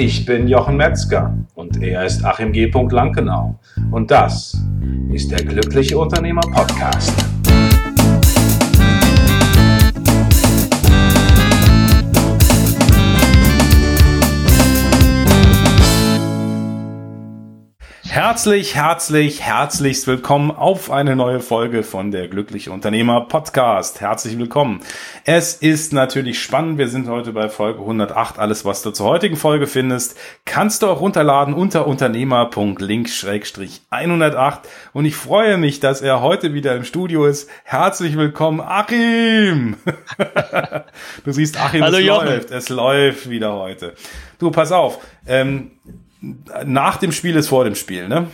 [0.00, 2.70] Ich bin Jochen Metzger und er ist Achim G.
[2.70, 3.58] Lankenau.
[3.90, 4.56] Und das
[5.12, 7.37] ist der Glückliche Unternehmer Podcast.
[18.18, 24.00] Herzlich, herzlich, herzlichst willkommen auf eine neue Folge von der Glückliche Unternehmer Podcast.
[24.00, 24.80] Herzlich willkommen.
[25.24, 26.78] Es ist natürlich spannend.
[26.78, 28.40] Wir sind heute bei Folge 108.
[28.40, 34.58] Alles, was du zur heutigen Folge findest, kannst du auch runterladen unter unternehmer.link-108.
[34.92, 37.48] Und ich freue mich, dass er heute wieder im Studio ist.
[37.62, 39.76] Herzlich willkommen, Achim.
[41.24, 42.26] du siehst, Achim, Hallo, es Jochen.
[42.26, 42.50] läuft.
[42.50, 43.94] Es läuft wieder heute.
[44.40, 44.98] Du, pass auf.
[45.24, 45.70] Ähm,
[46.20, 48.28] nach dem Spiel ist vor dem Spiel, ne?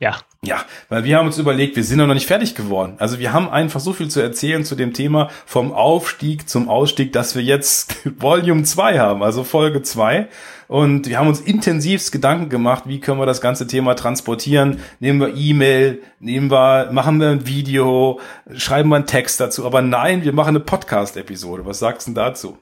[0.00, 0.16] Ja.
[0.42, 2.94] Ja, weil wir haben uns überlegt, wir sind noch nicht fertig geworden.
[2.98, 7.12] Also wir haben einfach so viel zu erzählen zu dem Thema vom Aufstieg zum Ausstieg,
[7.12, 10.28] dass wir jetzt Volume 2 haben, also Folge 2.
[10.68, 14.80] Und wir haben uns intensivst Gedanken gemacht, wie können wir das ganze Thema transportieren.
[15.00, 18.20] Nehmen wir E-Mail, nehmen wir, machen wir ein Video,
[18.54, 19.66] schreiben wir einen Text dazu.
[19.66, 21.66] Aber nein, wir machen eine Podcast-Episode.
[21.66, 22.56] Was sagst du dazu?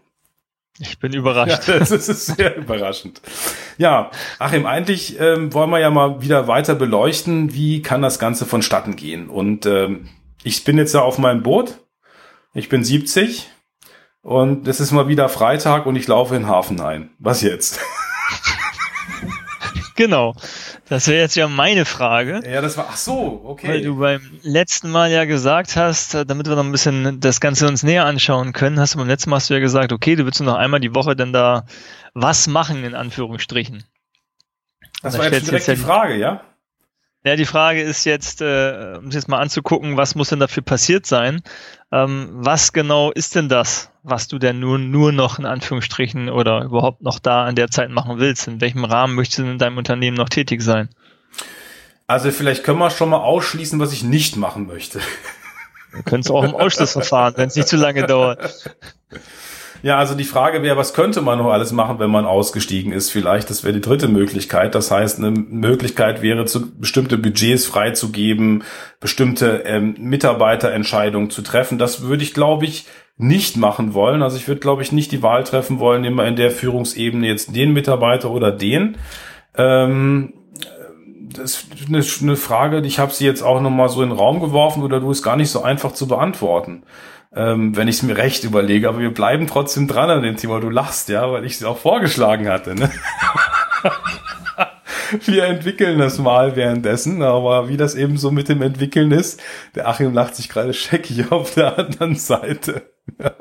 [0.81, 1.69] Ich bin überrascht.
[1.69, 3.21] Ja, das ist sehr überraschend.
[3.79, 8.47] Ja, Achim, eigentlich ähm, wollen wir ja mal wieder weiter beleuchten, wie kann das Ganze
[8.47, 9.29] vonstatten gehen.
[9.29, 10.09] Und ähm,
[10.43, 11.79] ich bin jetzt ja auf meinem Boot.
[12.55, 13.49] Ich bin 70
[14.23, 17.11] und es ist mal wieder Freitag und ich laufe in den Hafen ein.
[17.19, 17.81] Was jetzt?
[19.99, 20.35] genau.
[20.89, 22.41] Das wäre jetzt ja meine Frage.
[22.51, 23.69] Ja, das war, ach so, okay.
[23.69, 27.69] Weil du beim letzten Mal ja gesagt hast, damit wir noch ein bisschen das Ganze
[27.69, 30.25] uns näher anschauen können, hast du beim letzten Mal hast du ja gesagt, okay, du
[30.25, 31.67] willst nur noch einmal die Woche denn da
[32.15, 33.85] was machen, in Anführungsstrichen.
[35.03, 36.41] Das war jetzt direkt jetzt die Frage, ja?
[37.25, 40.63] Ja, die Frage ist jetzt, äh, um es jetzt mal anzugucken, was muss denn dafür
[40.63, 41.43] passiert sein?
[41.91, 46.63] Ähm, was genau ist denn das, was du denn nur, nur noch in Anführungsstrichen oder
[46.63, 48.47] überhaupt noch da an der Zeit machen willst?
[48.47, 50.91] In welchem Rahmen möchtest du in deinem Unternehmen noch tätig sein?
[52.07, 55.01] Also vielleicht können wir schon mal ausschließen, was ich nicht machen möchte.
[55.93, 58.77] Wir können es auch im Ausschlussverfahren, wenn es nicht zu lange dauert.
[59.83, 63.11] Ja, also die Frage wäre, was könnte man noch alles machen, wenn man ausgestiegen ist?
[63.11, 64.75] Vielleicht, das wäre die dritte Möglichkeit.
[64.75, 68.65] Das heißt, eine Möglichkeit wäre, zu bestimmte Budgets freizugeben,
[69.01, 71.79] bestimmte ähm, Mitarbeiterentscheidungen zu treffen.
[71.79, 74.23] Das würde ich, glaube ich, nicht machen wollen.
[74.23, 77.55] Also ich würde, glaube ich, nicht die Wahl treffen wollen, immer in der Führungsebene jetzt
[77.55, 78.97] den Mitarbeiter oder den.
[79.57, 80.35] Ähm,
[81.37, 81.67] das
[81.99, 84.99] ist eine, Frage, ich habe sie jetzt auch nochmal so in den Raum geworfen oder
[84.99, 86.83] du ist gar nicht so einfach zu beantworten
[87.35, 88.89] ähm, wenn ich es mir recht überlege.
[88.89, 90.61] Aber wir bleiben trotzdem dran an dem Thema.
[90.61, 92.75] Du lachst, ja, weil ich es auch vorgeschlagen hatte.
[92.75, 92.91] Ne?
[95.25, 99.41] wir entwickeln das mal währenddessen, aber wie das eben so mit dem Entwickeln ist,
[99.75, 102.91] der Achim lacht sich gerade scheckig auf der anderen Seite.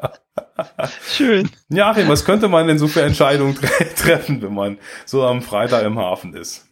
[1.07, 1.49] Schön.
[1.69, 5.41] Ja, Achim, was könnte man denn so für Entscheidungen tre treffen, wenn man so am
[5.41, 6.69] Freitag im Hafen ist?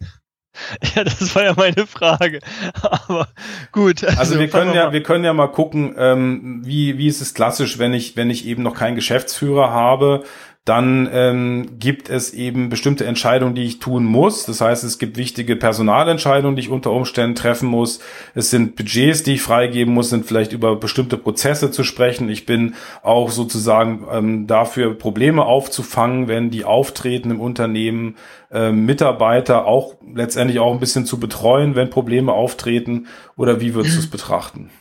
[0.96, 2.40] Ja, das war ja meine Frage.
[2.82, 3.28] Aber
[3.72, 4.04] gut.
[4.04, 7.22] Also, also wir können wir ja, wir können ja mal gucken, ähm, wie wie ist
[7.22, 10.24] es klassisch, wenn ich wenn ich eben noch keinen Geschäftsführer habe,
[10.66, 14.46] dann ähm, gibt es eben bestimmte Entscheidungen, die ich tun muss.
[14.46, 18.00] Das heißt, es gibt wichtige Personalentscheidungen, die ich unter Umständen treffen muss.
[18.34, 22.30] Es sind Budgets, die ich freigeben muss, sind vielleicht über bestimmte Prozesse zu sprechen.
[22.30, 28.16] Ich bin auch sozusagen ähm, dafür, Probleme aufzufangen, wenn die auftreten im Unternehmen,
[28.52, 33.06] äh, Mitarbeiter auch letztendlich auch ein bisschen zu betreuen, wenn Probleme auftreten.
[33.38, 34.72] Oder wie würdest du es betrachten?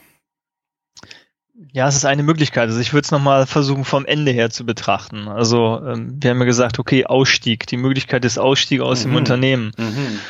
[1.74, 2.68] Ja, es ist eine Möglichkeit.
[2.68, 5.26] Also ich würde es nochmal versuchen, vom Ende her zu betrachten.
[5.26, 9.10] Also ähm, wir haben ja gesagt, okay, Ausstieg, die Möglichkeit des Ausstiegs aus mhm.
[9.10, 9.72] dem Unternehmen.
[9.76, 10.20] Mhm.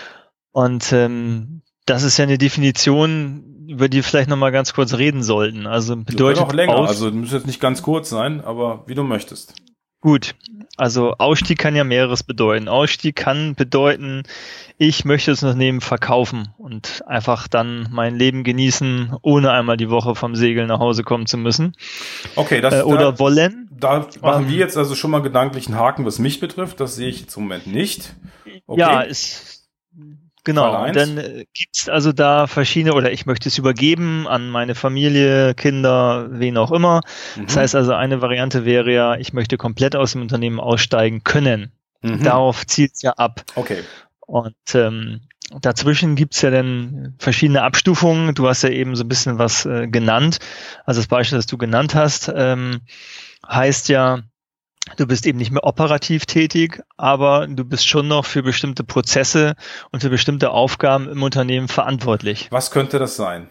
[0.52, 5.22] Und ähm, das ist ja eine Definition, über die wir vielleicht nochmal ganz kurz reden
[5.22, 5.66] sollten.
[5.66, 9.02] Also bedeutet auch länger, Aus also muss jetzt nicht ganz kurz sein, aber wie du
[9.02, 9.54] möchtest.
[10.00, 10.34] Gut,
[10.76, 12.68] also Ausstieg kann ja mehreres bedeuten.
[12.68, 14.24] Ausstieg kann bedeuten,
[14.76, 20.14] ich möchte das Unternehmen verkaufen und einfach dann mein Leben genießen, ohne einmal die Woche
[20.14, 21.74] vom Segel nach Hause kommen zu müssen.
[22.34, 23.68] Okay, das äh, oder da, wollen.
[23.70, 26.80] Da machen ähm, wir jetzt also schon mal gedanklichen Haken, was mich betrifft.
[26.80, 28.14] Das sehe ich jetzt im Moment nicht.
[28.66, 28.80] Okay.
[28.80, 29.68] Ja, ist
[30.44, 35.54] Genau, dann äh, gibt's also da verschiedene, oder ich möchte es übergeben an meine Familie,
[35.54, 37.00] Kinder, wen auch immer.
[37.34, 37.46] Mhm.
[37.46, 41.72] Das heißt also, eine Variante wäre ja, ich möchte komplett aus dem Unternehmen aussteigen können.
[42.02, 42.22] Mhm.
[42.22, 43.42] Darauf zielt's ja ab.
[43.54, 43.82] Okay.
[44.20, 45.22] Und ähm,
[45.60, 48.34] dazwischen gibt's ja dann verschiedene Abstufungen.
[48.34, 50.38] Du hast ja eben so ein bisschen was äh, genannt.
[50.84, 52.82] Also das Beispiel, das du genannt hast, ähm,
[53.48, 54.20] heißt ja,
[54.96, 59.54] Du bist eben nicht mehr operativ tätig, aber du bist schon noch für bestimmte Prozesse
[59.92, 62.48] und für bestimmte Aufgaben im Unternehmen verantwortlich.
[62.50, 63.48] Was könnte das sein?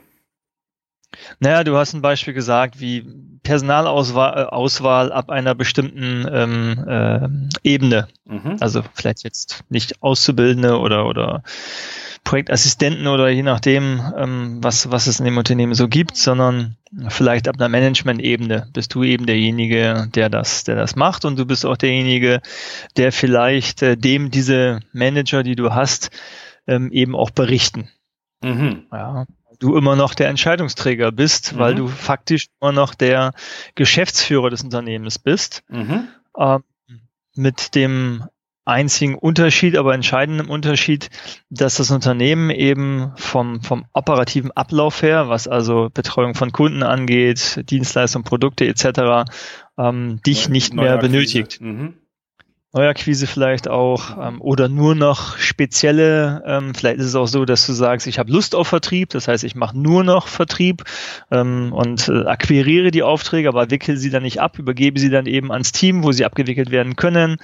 [1.39, 3.05] Naja, du hast ein Beispiel gesagt, wie
[3.43, 8.07] Personalauswahl äh, Auswahl ab einer bestimmten ähm, äh, Ebene.
[8.25, 8.57] Mhm.
[8.59, 11.43] Also vielleicht jetzt nicht Auszubildende oder oder
[12.33, 16.77] Projektassistenten oder je nachdem, ähm, was, was es in dem Unternehmen so gibt, sondern
[17.09, 21.45] vielleicht ab einer Management-Ebene bist du eben derjenige, der das, der das macht und du
[21.45, 22.41] bist auch derjenige,
[22.97, 26.09] der vielleicht äh, dem diese Manager, die du hast,
[26.65, 27.89] ähm, eben auch berichten.
[28.41, 28.87] Mhm.
[28.91, 29.27] Ja,
[29.59, 31.59] du immer noch der Entscheidungsträger bist, mhm.
[31.59, 33.33] weil du faktisch immer noch der
[33.75, 35.63] Geschäftsführer des Unternehmens bist.
[35.69, 36.07] Mhm.
[36.35, 36.63] Ähm,
[37.35, 38.23] mit dem
[38.65, 41.09] einzigen Unterschied, aber entscheidenden Unterschied,
[41.49, 47.69] dass das Unternehmen eben vom, vom operativen Ablauf her, was also Betreuung von Kunden angeht,
[47.69, 49.29] Dienstleistungen, Produkte etc.,
[49.77, 51.59] ähm, dich nicht mehr benötigt.
[51.59, 51.95] Mhm.
[52.73, 57.67] Neuakquise vielleicht auch ähm, oder nur noch spezielle, ähm, vielleicht ist es auch so, dass
[57.67, 60.83] du sagst, ich habe Lust auf Vertrieb, das heißt, ich mache nur noch Vertrieb
[61.29, 65.27] ähm, und äh, akquiriere die Aufträge, aber wickel sie dann nicht ab, übergebe sie dann
[65.27, 67.33] eben ans Team, wo sie abgewickelt werden können.
[67.33, 67.37] Mhm.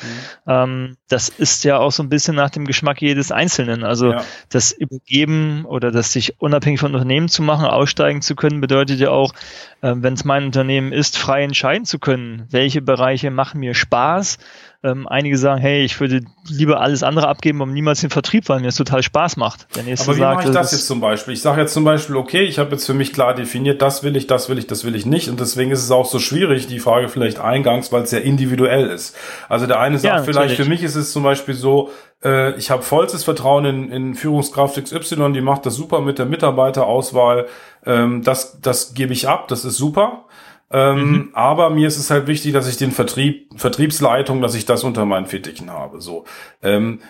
[0.47, 3.83] Ähm, das ist ja auch so ein bisschen nach dem Geschmack jedes Einzelnen.
[3.83, 4.23] Also ja.
[4.49, 9.11] das Übergeben oder das sich unabhängig von Unternehmen zu machen, aussteigen zu können, bedeutet ja
[9.11, 9.33] auch,
[9.81, 14.39] äh, wenn es mein Unternehmen ist, frei entscheiden zu können, welche Bereiche machen mir Spaß,
[14.81, 18.61] ähm, einige sagen, hey, ich würde lieber alles andere abgeben, um niemals den Vertrieb, weil
[18.61, 19.67] mir es total Spaß macht.
[19.75, 21.33] Der nächste Aber wie sagt, mache ich das jetzt zum Beispiel?
[21.33, 24.15] Ich sage jetzt zum Beispiel, okay, ich habe jetzt für mich klar definiert, das will
[24.15, 25.27] ich, das will ich, das will ich nicht.
[25.27, 28.87] Und deswegen ist es auch so schwierig, die Frage vielleicht eingangs, weil es sehr individuell
[28.87, 29.17] ist.
[29.49, 31.89] Also der eine sagt ja, vielleicht, für mich ist es zum Beispiel so,
[32.23, 36.25] äh, ich habe vollstes Vertrauen in, in Führungskraft XY, die macht das super mit der
[36.25, 37.47] Mitarbeiterauswahl.
[37.85, 40.23] Ähm, das, das gebe ich ab, das ist super.
[40.71, 41.30] Ähm, mhm.
[41.33, 45.06] Aber mir ist es halt wichtig, dass ich den Vertrieb, Vertriebsleitung, dass ich das unter
[45.06, 46.01] meinen Fittichen habe.
[46.01, 46.25] So
[46.62, 47.01] ähm,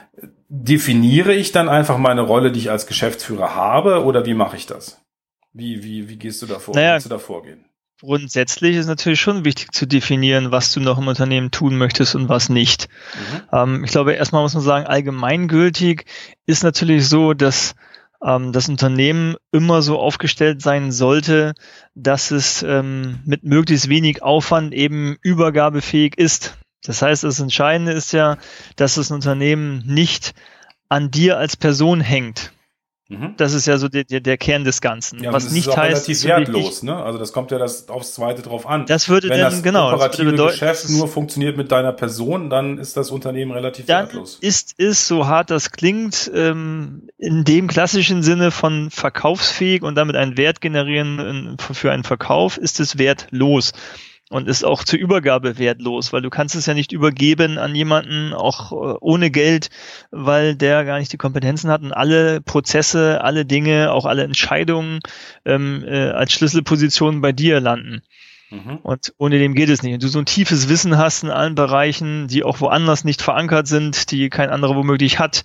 [0.48, 4.66] definiere ich dann einfach meine Rolle, die ich als Geschäftsführer habe, oder wie mache ich
[4.66, 5.02] das?
[5.52, 6.76] Wie wie wie gehst du davor?
[6.76, 7.66] Naja, du da vorgehen?
[8.02, 12.30] Grundsätzlich ist natürlich schon wichtig zu definieren, was du noch im Unternehmen tun möchtest und
[12.30, 12.88] was nicht.
[13.14, 13.42] Mhm.
[13.52, 16.06] Ähm, ich glaube, erstmal muss man sagen, allgemeingültig
[16.46, 17.76] ist natürlich so, dass
[18.24, 21.54] ähm, das Unternehmen immer so aufgestellt sein sollte,
[21.96, 26.58] dass es ähm, mit möglichst wenig Aufwand eben übergabefähig ist.
[26.84, 28.38] Das heißt, das Entscheidende ist ja,
[28.76, 30.34] dass das Unternehmen nicht
[30.88, 32.52] an dir als Person hängt.
[33.10, 33.34] Mhm.
[33.38, 35.24] Das ist ja so der, der, der Kern des Ganzen.
[35.24, 36.96] Ja, was das nicht ist auch heißt, relativ wertlos, ne?
[36.96, 38.86] Also das kommt ja das aufs Zweite drauf an.
[38.86, 41.92] Das würde Wenn dann das genau operative das würde bedeuten, Geschäft nur funktioniert mit deiner
[41.92, 44.38] Person, dann ist das Unternehmen relativ dann wertlos.
[44.42, 50.16] Ist ist so hart das klingt ähm, in dem klassischen Sinne von verkaufsfähig und damit
[50.16, 53.74] einen Wert generieren für einen Verkauf ist es wertlos
[54.30, 58.34] und ist auch zur Übergabe wertlos, weil du kannst es ja nicht übergeben an jemanden,
[58.34, 59.70] auch äh, ohne Geld,
[60.12, 65.00] weil der gar nicht die Kompetenzen hat und alle Prozesse, alle Dinge, auch alle Entscheidungen
[65.46, 68.02] ähm, äh, als Schlüsselpositionen bei dir landen.
[68.50, 68.78] Mhm.
[68.82, 69.94] Und ohne dem geht es nicht.
[69.94, 73.68] Und du so ein tiefes Wissen hast in allen Bereichen, die auch woanders nicht verankert
[73.68, 75.44] sind, die kein anderer womöglich hat,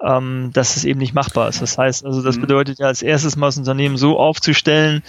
[0.00, 1.62] ähm, dass es eben nicht machbar ist.
[1.62, 2.42] Das heißt, also das mhm.
[2.42, 5.02] bedeutet ja als erstes mal das Unternehmen so aufzustellen,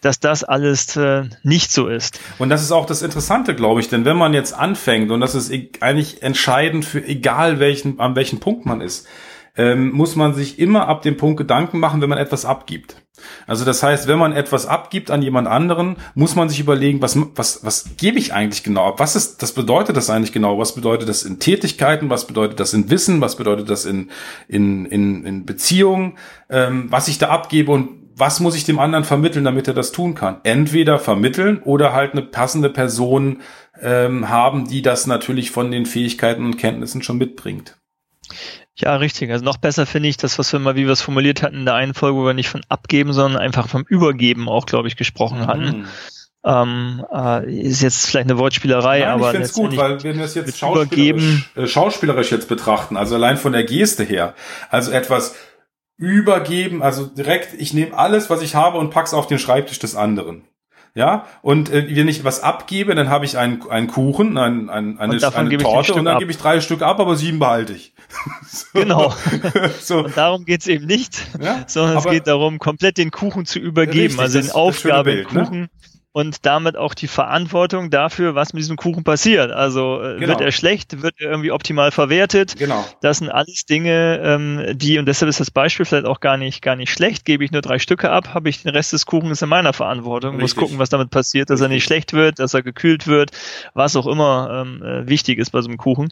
[0.00, 2.20] dass das alles äh, nicht so ist.
[2.38, 5.34] Und das ist auch das Interessante, glaube ich, denn wenn man jetzt anfängt, und das
[5.34, 9.06] ist e-, eigentlich entscheidend für egal welchen, an welchem Punkt man ist,
[9.58, 12.96] ähm, muss man sich immer ab dem Punkt Gedanken machen, wenn man etwas abgibt.
[13.48, 17.18] Also das heißt, wenn man etwas abgibt an jemand anderen, muss man sich überlegen, was,
[17.34, 19.00] was, was gebe ich eigentlich genau ab?
[19.00, 20.58] Was ist, das bedeutet das eigentlich genau?
[20.58, 22.08] Was bedeutet das in Tätigkeiten?
[22.08, 23.20] Was bedeutet das in Wissen?
[23.20, 24.10] Was bedeutet das in,
[24.46, 26.16] in, in, in Beziehungen?
[26.48, 29.90] Ähm, was ich da abgebe und was muss ich dem anderen vermitteln, damit er das
[29.90, 30.38] tun kann?
[30.44, 33.42] Entweder vermitteln oder halt eine passende Person
[33.80, 37.76] ähm, haben, die das natürlich von den Fähigkeiten und Kenntnissen schon mitbringt.
[38.80, 39.30] Ja, richtig.
[39.30, 41.64] Also noch besser finde ich das, was wir mal, wie wir es formuliert hatten in
[41.64, 44.96] der einen Folge, wo wir nicht von abgeben, sondern einfach vom Übergeben auch, glaube ich,
[44.96, 45.80] gesprochen hatten.
[45.80, 45.84] Mhm.
[46.44, 50.18] Ähm, äh, ist jetzt vielleicht eine Wortspielerei, Nein, aber ich finde es gut, weil wenn
[50.18, 54.34] wir es jetzt schauspielerisch, äh, schauspielerisch jetzt betrachten, also allein von der Geste her,
[54.70, 55.34] also etwas
[55.96, 59.96] übergeben, also direkt, ich nehme alles, was ich habe und pack's auf den Schreibtisch des
[59.96, 60.44] anderen.
[60.98, 64.98] Ja, und äh, wenn ich was abgebe, dann habe ich einen, einen Kuchen, ein, ein,
[64.98, 67.94] eine, eine Torte und dann gebe ich drei Stück ab, aber sieben behalte ich.
[68.48, 68.66] so.
[68.72, 69.14] Genau.
[69.80, 70.06] so.
[70.06, 71.62] Und darum geht's eben nicht, ja?
[71.68, 75.44] sondern es geht darum, komplett den Kuchen zu übergeben, richtig, also den Aufgabe Bild, ne?
[75.44, 75.60] Kuchen.
[75.60, 75.70] Ne?
[76.18, 79.52] Und damit auch die Verantwortung dafür, was mit diesem Kuchen passiert.
[79.52, 80.30] Also äh, genau.
[80.30, 82.56] wird er schlecht, wird er irgendwie optimal verwertet.
[82.58, 82.84] Genau.
[83.00, 86.60] Das sind alles Dinge, ähm, die, und deshalb ist das Beispiel vielleicht auch gar nicht,
[86.60, 87.24] gar nicht schlecht.
[87.24, 90.40] Gebe ich nur drei Stücke ab, habe ich den Rest des Kuchens in meiner Verantwortung.
[90.40, 90.42] Richtig.
[90.42, 91.70] Muss gucken, was damit passiert, dass Richtig.
[91.70, 93.30] er nicht schlecht wird, dass er gekühlt wird,
[93.74, 96.08] was auch immer ähm, äh, wichtig ist bei so einem Kuchen.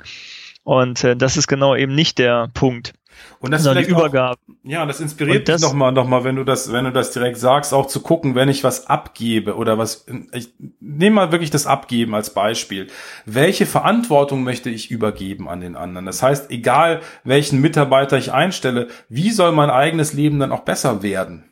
[0.62, 2.92] Und äh, das ist genau eben nicht der Punkt.
[3.40, 4.38] Und das also die Übergabe.
[4.49, 7.12] Auch, ja, das inspiriert das, mich nochmal, noch mal, wenn du das, wenn du das
[7.12, 11.50] direkt sagst, auch zu gucken, wenn ich was abgebe oder was, ich nehme mal wirklich
[11.50, 12.88] das Abgeben als Beispiel.
[13.25, 16.06] Welche Verantwortung möchte ich übergeben an den anderen?
[16.06, 21.02] Das heißt, egal welchen Mitarbeiter ich einstelle, wie soll mein eigenes Leben dann auch besser
[21.02, 21.44] werden?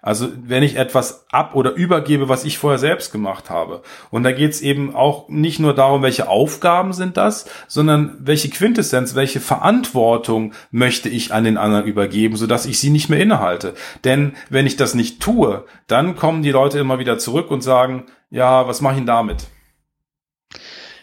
[0.00, 3.82] Also wenn ich etwas ab oder übergebe, was ich vorher selbst gemacht habe.
[4.10, 8.48] Und da geht es eben auch nicht nur darum, welche Aufgaben sind das, sondern welche
[8.48, 13.74] Quintessenz, welche Verantwortung möchte ich an den anderen übergeben, sodass ich sie nicht mehr innehalte.
[14.04, 18.06] Denn wenn ich das nicht tue, dann kommen die Leute immer wieder zurück und sagen,
[18.30, 19.48] ja, was mache ich denn damit?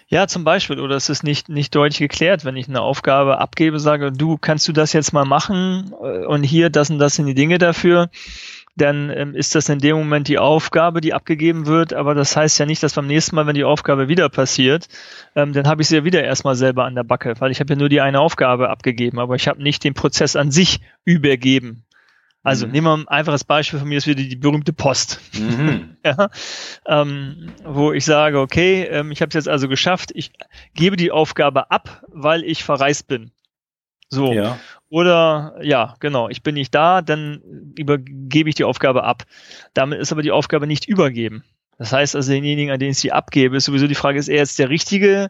[0.08, 3.80] Ja, zum Beispiel, oder es ist nicht, nicht deutlich geklärt, wenn ich eine Aufgabe abgebe,
[3.80, 7.26] sage, du, kannst du das jetzt mal machen äh, und hier, das und das sind
[7.26, 8.10] die Dinge dafür
[8.76, 12.60] dann ähm, ist das in dem Moment die Aufgabe, die abgegeben wird, aber das heißt
[12.60, 14.88] ja nicht, dass beim nächsten Mal, wenn die Aufgabe wieder passiert,
[15.36, 17.74] ähm, dann habe ich sie ja wieder erstmal selber an der Backe, weil ich habe
[17.74, 21.86] ja nur die eine Aufgabe abgegeben, aber ich habe nicht den Prozess an sich übergeben.
[22.44, 22.74] Also mhm.
[22.74, 25.20] nehmen wir ein einfaches Beispiel von mir, ist wieder die berühmte Post.
[25.34, 25.98] Mhm.
[26.06, 26.30] ja,
[26.86, 30.32] ähm, wo ich sage, okay, ähm, ich habe es jetzt also geschafft, ich
[30.76, 33.32] gebe die Aufgabe ab, weil ich verreist bin.
[34.10, 34.34] So.
[34.34, 34.60] Ja.
[34.90, 37.42] Oder ja, genau, ich bin nicht da, dann
[37.76, 39.24] übergebe ich die Aufgabe ab.
[39.74, 41.44] Damit ist aber die Aufgabe nicht übergeben.
[41.78, 44.38] Das heißt also, denjenigen, an den ich sie abgebe, ist sowieso die Frage, ist er
[44.38, 45.30] jetzt der Richtige,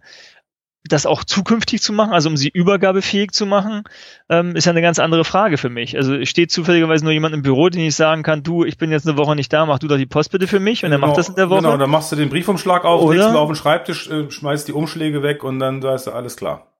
[0.88, 3.84] das auch zukünftig zu machen, also um sie übergabefähig zu machen,
[4.30, 5.98] ähm, ist ja eine ganz andere Frage für mich.
[5.98, 9.08] Also steht zufälligerweise nur jemand im Büro, den ich sagen kann, du, ich bin jetzt
[9.08, 11.08] eine Woche nicht da, mach du doch die Post bitte für mich und genau, er
[11.08, 11.64] macht das in der Woche.
[11.64, 13.16] Genau, dann machst du den Briefumschlag auf, Oder?
[13.16, 16.38] legst ihn auf den Schreibtisch, äh, schmeißt die Umschläge weg und dann da ist alles
[16.38, 16.75] klar.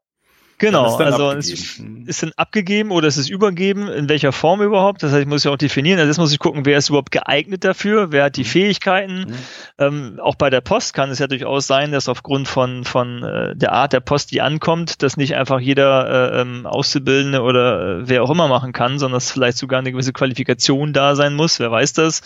[0.58, 5.04] Genau, also es ist dann abgegeben oder es ist übergeben, in welcher Form überhaupt.
[5.04, 6.00] Das heißt, ich muss ja auch definieren.
[6.00, 8.48] Also jetzt muss ich gucken, wer ist überhaupt geeignet dafür, wer hat die mhm.
[8.48, 9.20] Fähigkeiten.
[9.20, 9.36] Mhm.
[9.78, 13.56] Ähm, auch bei der Post kann es ja durchaus sein, dass aufgrund von, von äh,
[13.56, 18.10] der Art der Post, die ankommt, das nicht einfach jeder äh, ähm, Auszubildende oder äh,
[18.10, 21.60] wer auch immer machen kann, sondern dass vielleicht sogar eine gewisse Qualifikation da sein muss,
[21.60, 22.22] wer weiß das.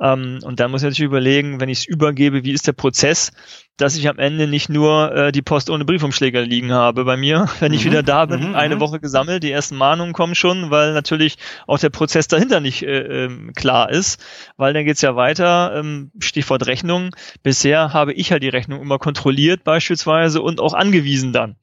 [0.00, 3.32] Ähm, und dann muss ich natürlich überlegen, wenn ich es übergebe, wie ist der Prozess,
[3.76, 7.48] dass ich am Ende nicht nur äh, die Post ohne Briefumschläger liegen habe bei mir,
[7.60, 7.90] wenn ich mhm.
[7.90, 8.54] wieder da bin, mhm.
[8.54, 8.80] eine mhm.
[8.80, 11.36] Woche gesammelt, die ersten Mahnungen kommen schon, weil natürlich
[11.66, 14.22] auch der Prozess dahinter nicht äh, ähm, klar ist,
[14.56, 17.14] weil dann geht's ja weiter, ähm, Stichwort Rechnung.
[17.42, 21.56] Bisher habe ich halt die Rechnung immer kontrolliert beispielsweise und auch angewiesen dann.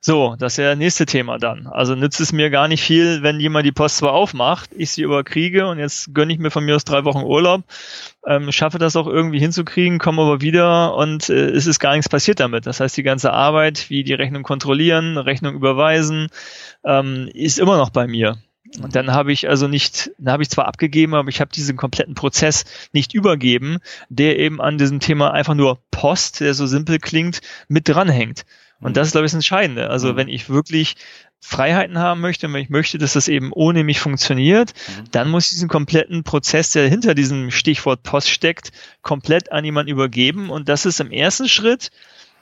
[0.00, 1.66] So, das ist ja das nächste Thema dann.
[1.66, 5.02] Also nützt es mir gar nicht viel, wenn jemand die Post zwar aufmacht, ich sie
[5.02, 7.64] überkriege und jetzt gönne ich mir von mir aus drei Wochen Urlaub,
[8.26, 12.08] ähm, schaffe das auch irgendwie hinzukriegen, komme aber wieder und äh, es ist gar nichts
[12.08, 12.66] passiert damit.
[12.66, 16.28] Das heißt, die ganze Arbeit, wie die Rechnung kontrollieren, Rechnung überweisen,
[16.84, 18.38] ähm, ist immer noch bei mir.
[18.82, 21.76] Und dann habe ich also nicht, dann habe ich zwar abgegeben, aber ich habe diesen
[21.76, 23.78] kompletten Prozess nicht übergeben,
[24.10, 28.44] der eben an diesem Thema einfach nur Post, der so simpel klingt, mit dranhängt.
[28.80, 29.90] Und das ist, glaube ich, das Entscheidende.
[29.90, 30.16] Also, mhm.
[30.16, 30.96] wenn ich wirklich
[31.40, 35.04] Freiheiten haben möchte, wenn ich möchte, dass das eben ohne mich funktioniert, mhm.
[35.10, 39.90] dann muss ich diesen kompletten Prozess, der hinter diesem Stichwort Post steckt, komplett an jemanden
[39.90, 40.50] übergeben.
[40.50, 41.90] Und das ist im ersten Schritt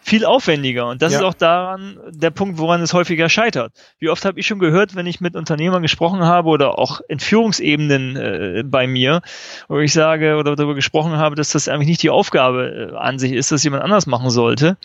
[0.06, 0.88] viel aufwendiger.
[0.88, 1.18] Und das ja.
[1.18, 3.72] ist auch daran der Punkt, woran es häufiger scheitert.
[3.98, 7.18] Wie oft habe ich schon gehört, wenn ich mit Unternehmern gesprochen habe oder auch in
[7.18, 9.20] Führungsebenen äh, bei mir,
[9.68, 13.18] wo ich sage oder darüber gesprochen habe, dass das eigentlich nicht die Aufgabe äh, an
[13.18, 14.76] sich ist, dass jemand anders machen sollte.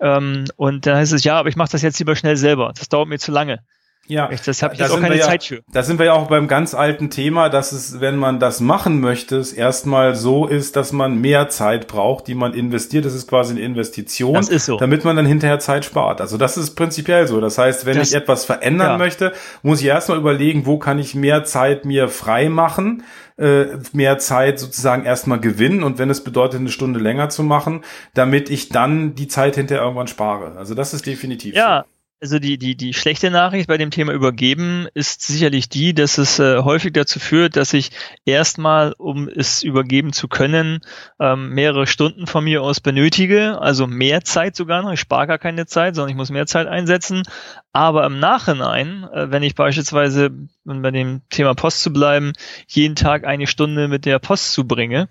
[0.00, 2.72] Ähm, und dann heißt es, ja, aber ich mache das jetzt lieber schnell selber.
[2.76, 3.64] Das dauert mir zu lange.
[4.08, 5.60] Ja, Echt, das habe ich jetzt auch keine ja, Zeit für.
[5.70, 9.00] Da sind wir ja auch beim ganz alten Thema, dass es, wenn man das machen
[9.00, 13.04] möchte, es erstmal so ist, dass man mehr Zeit braucht, die man investiert.
[13.04, 14.78] Das ist quasi eine Investition, das ist so.
[14.78, 16.22] damit man dann hinterher Zeit spart.
[16.22, 17.40] Also das ist prinzipiell so.
[17.40, 18.98] Das heißt, wenn das, ich etwas verändern ja.
[18.98, 23.02] möchte, muss ich erstmal überlegen, wo kann ich mehr Zeit mir frei machen,
[23.36, 27.82] äh, mehr Zeit sozusagen erstmal gewinnen und wenn es bedeutet, eine Stunde länger zu machen,
[28.14, 30.56] damit ich dann die Zeit hinterher irgendwann spare.
[30.56, 31.84] Also das ist definitiv ja.
[31.84, 31.97] so.
[32.20, 36.40] Also die, die, die schlechte Nachricht bei dem Thema Übergeben ist sicherlich die, dass es
[36.40, 37.92] äh, häufig dazu führt, dass ich
[38.24, 40.80] erstmal, um es übergeben zu können,
[41.20, 44.90] ähm, mehrere Stunden von mir aus benötige, also mehr Zeit sogar noch.
[44.90, 47.22] Ich spare gar keine Zeit, sondern ich muss mehr Zeit einsetzen.
[47.72, 50.32] Aber im Nachhinein, äh, wenn ich beispielsweise,
[50.68, 52.32] um bei dem Thema Post zu bleiben,
[52.66, 55.08] jeden Tag eine Stunde mit der Post zubringe,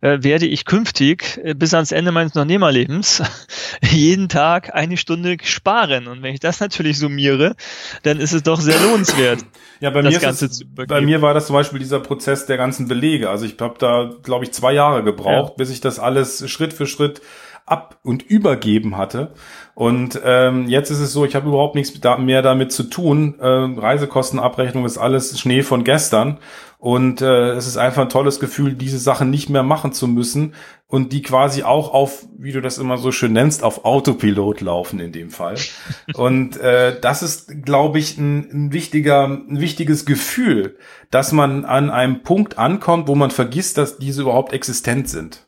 [0.00, 3.22] äh, werde ich künftig äh, bis ans Ende meines Unternehmerlebens
[3.82, 6.06] jeden Tag eine Stunde sparen.
[6.06, 7.56] Und wenn ich das natürlich summiere,
[8.02, 9.44] dann ist es doch sehr lohnenswert.
[9.80, 13.28] Ja, bei mir, es, bei mir war das zum Beispiel dieser Prozess der ganzen Belege.
[13.28, 15.54] Also ich habe da, glaube ich, zwei Jahre gebraucht, ja.
[15.56, 17.20] bis ich das alles Schritt für Schritt
[17.66, 19.34] ab und übergeben hatte.
[19.74, 23.34] Und ähm, jetzt ist es so, ich habe überhaupt nichts mehr damit zu tun.
[23.42, 26.38] Ähm, Reisekostenabrechnung ist alles Schnee von gestern.
[26.78, 30.54] Und äh, es ist einfach ein tolles Gefühl, diese Sachen nicht mehr machen zu müssen
[30.86, 35.00] und die quasi auch auf, wie du das immer so schön nennst, auf Autopilot laufen
[35.00, 35.56] in dem Fall.
[36.14, 40.76] und äh, das ist, glaube ich, ein, ein wichtiger, ein wichtiges Gefühl,
[41.10, 45.45] dass man an einem Punkt ankommt, wo man vergisst, dass diese überhaupt existent sind.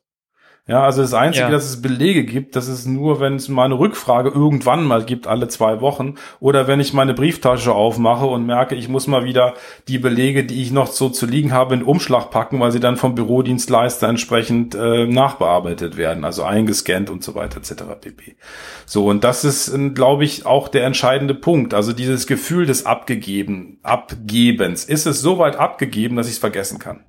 [0.69, 1.51] Ja, also das Einzige, ja.
[1.51, 5.27] dass es Belege gibt, das ist nur, wenn es mal eine Rückfrage irgendwann mal gibt,
[5.27, 9.55] alle zwei Wochen, oder wenn ich meine Brieftasche aufmache und merke, ich muss mal wieder
[9.89, 12.99] die Belege, die ich noch so zu liegen habe, in Umschlag packen, weil sie dann
[12.99, 17.85] vom Bürodienstleister entsprechend äh, nachbearbeitet werden, also eingescannt und so weiter etc.
[17.99, 18.37] pp.
[18.85, 21.73] So, und das ist, äh, glaube ich, auch der entscheidende Punkt.
[21.73, 24.85] Also dieses Gefühl des Abgegeben, Abgebens.
[24.85, 27.08] Ist es so weit abgegeben, dass ich es vergessen kann?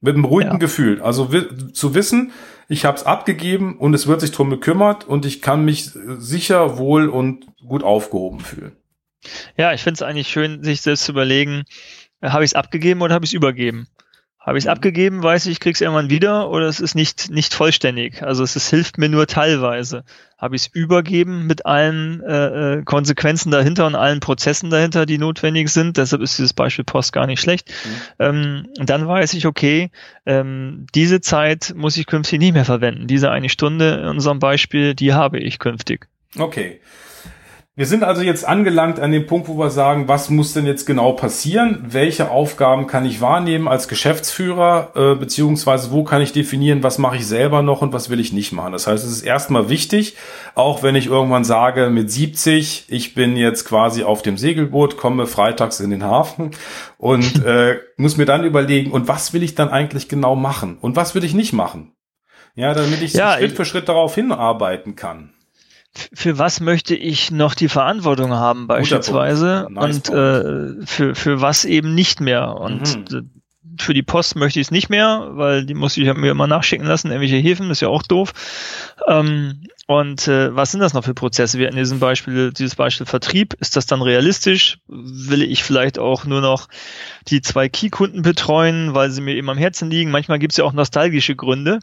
[0.00, 0.58] Mit einem ruhigen ja.
[0.58, 1.00] Gefühl.
[1.00, 1.30] Also
[1.72, 2.32] zu wissen,
[2.68, 6.78] ich habe es abgegeben und es wird sich drum gekümmert und ich kann mich sicher,
[6.78, 8.76] wohl und gut aufgehoben fühlen.
[9.56, 11.64] Ja, ich finde es eigentlich schön, sich selbst zu überlegen,
[12.22, 13.88] habe ich es abgegeben oder habe ich es übergeben?
[14.46, 14.72] Habe ich es mhm.
[14.74, 18.22] abgegeben, weiß ich, ich krieg's irgendwann wieder oder es ist nicht, nicht vollständig.
[18.22, 20.04] Also es, es hilft mir nur teilweise.
[20.38, 25.18] Habe ich es übergeben mit allen äh, äh, Konsequenzen dahinter und allen Prozessen dahinter, die
[25.18, 25.96] notwendig sind.
[25.96, 27.68] Deshalb ist dieses Beispiel Post gar nicht schlecht.
[27.68, 27.90] Mhm.
[28.20, 29.90] Ähm, dann weiß ich, okay,
[30.26, 33.08] ähm, diese Zeit muss ich künftig nicht mehr verwenden.
[33.08, 36.06] Diese eine Stunde in unserem Beispiel, die habe ich künftig.
[36.38, 36.78] Okay.
[37.78, 40.86] Wir sind also jetzt angelangt an dem Punkt, wo wir sagen, was muss denn jetzt
[40.86, 41.84] genau passieren?
[41.86, 44.92] Welche Aufgaben kann ich wahrnehmen als Geschäftsführer?
[44.94, 48.32] Äh, beziehungsweise wo kann ich definieren, was mache ich selber noch und was will ich
[48.32, 48.72] nicht machen?
[48.72, 50.16] Das heißt, es ist erstmal wichtig,
[50.54, 55.26] auch wenn ich irgendwann sage, mit 70, ich bin jetzt quasi auf dem Segelboot, komme
[55.26, 56.52] freitags in den Hafen
[56.96, 60.78] und äh, muss mir dann überlegen, und was will ich dann eigentlich genau machen?
[60.80, 61.92] Und was will ich nicht machen?
[62.54, 65.34] Ja, damit ich ja, Schritt für Schritt darauf hinarbeiten kann
[66.12, 71.64] für was möchte ich noch die Verantwortung haben beispielsweise nice und äh, für, für was
[71.64, 72.56] eben nicht mehr.
[72.56, 73.30] Und mhm.
[73.78, 76.86] für die Post möchte ich es nicht mehr, weil die muss ich mir immer nachschicken
[76.86, 78.32] lassen, irgendwelche Hilfen, ist ja auch doof.
[79.06, 81.58] Ähm, und äh, was sind das noch für Prozesse?
[81.58, 84.78] Wir in diesem Beispiel, dieses Beispiel Vertrieb, ist das dann realistisch?
[84.88, 86.68] Will ich vielleicht auch nur noch
[87.28, 90.10] die zwei Key-Kunden betreuen, weil sie mir eben am Herzen liegen?
[90.10, 91.78] Manchmal gibt es ja auch nostalgische Gründe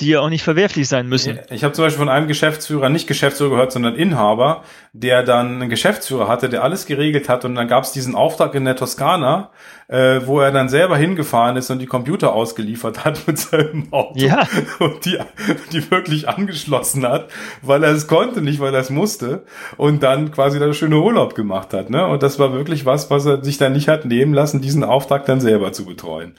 [0.00, 1.38] die ja auch nicht verwerflich sein müssen.
[1.50, 5.70] Ich habe zum Beispiel von einem Geschäftsführer, nicht Geschäftsführer gehört, sondern Inhaber, der dann einen
[5.70, 9.50] Geschäftsführer hatte, der alles geregelt hat und dann gab es diesen Auftrag in der Toskana,
[9.88, 14.18] äh, wo er dann selber hingefahren ist und die Computer ausgeliefert hat mit seinem Auto
[14.18, 14.48] ja.
[14.78, 15.18] und die,
[15.72, 17.28] die wirklich angeschlossen hat,
[17.60, 19.44] weil er es konnte, nicht weil er es musste
[19.76, 21.90] und dann quasi dann schöne Urlaub gemacht hat.
[21.90, 22.06] Ne?
[22.06, 25.26] Und das war wirklich was, was er sich dann nicht hat nehmen lassen, diesen Auftrag
[25.26, 26.34] dann selber zu betreuen.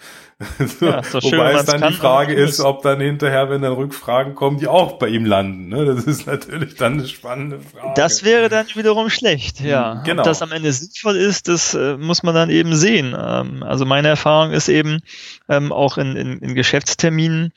[0.59, 4.35] So, ja, schön, Wobei es dann die Frage ist, ob dann hinterher, wenn dann Rückfragen
[4.35, 5.69] kommen, die auch bei ihm landen.
[5.69, 5.85] Ne?
[5.85, 7.93] Das ist natürlich dann eine spannende Frage.
[7.95, 10.01] Das wäre dann wiederum schlecht, ja.
[10.05, 10.21] Genau.
[10.21, 13.15] Ob das am Ende sinnvoll ist, das äh, muss man dann eben sehen.
[13.17, 14.99] Ähm, also meine Erfahrung ist eben
[15.49, 17.53] ähm, auch in, in, in Geschäftsterminen,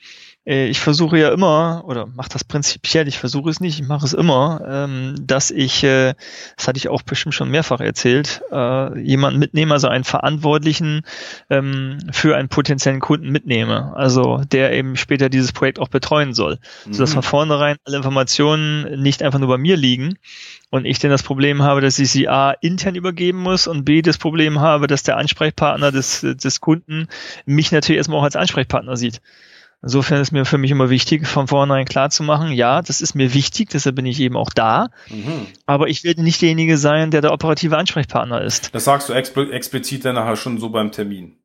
[0.49, 4.13] ich versuche ja immer, oder mache das prinzipiell, ich versuche es nicht, ich mache es
[4.13, 6.13] immer, ähm, dass ich, äh,
[6.55, 11.01] das hatte ich auch bestimmt schon mehrfach erzählt, äh, jemanden mitnehme, also einen Verantwortlichen
[11.49, 16.59] ähm, für einen potenziellen Kunden mitnehme, also der eben später dieses Projekt auch betreuen soll,
[16.85, 16.93] mhm.
[16.93, 20.17] sodass von vornherein alle Informationen nicht einfach nur bei mir liegen
[20.69, 24.01] und ich denn das Problem habe, dass ich sie A intern übergeben muss und B
[24.01, 27.09] das Problem habe, dass der Ansprechpartner des, des Kunden
[27.45, 29.19] mich natürlich erstmal auch als Ansprechpartner sieht.
[29.83, 33.13] Insofern ist mir für mich immer wichtig, von vornherein klar zu machen, ja, das ist
[33.13, 34.89] mir wichtig, deshalb bin ich eben auch da.
[35.09, 35.47] Mhm.
[35.67, 38.73] Aber ich werde nicht derjenige sein, der der operative Ansprechpartner ist.
[38.73, 41.37] Das sagst du explizit dann nachher schon so beim Termin.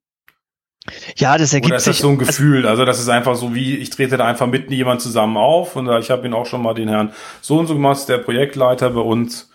[1.17, 2.67] Ja, das ergibt Oder ist das sich, so ein Gefühl?
[2.67, 5.89] Also das ist einfach so wie, ich trete da einfach mit jemand zusammen auf und
[6.01, 9.01] ich habe ihn auch schon mal den Herrn so und so gemacht, der Projektleiter bei
[9.01, 9.52] uns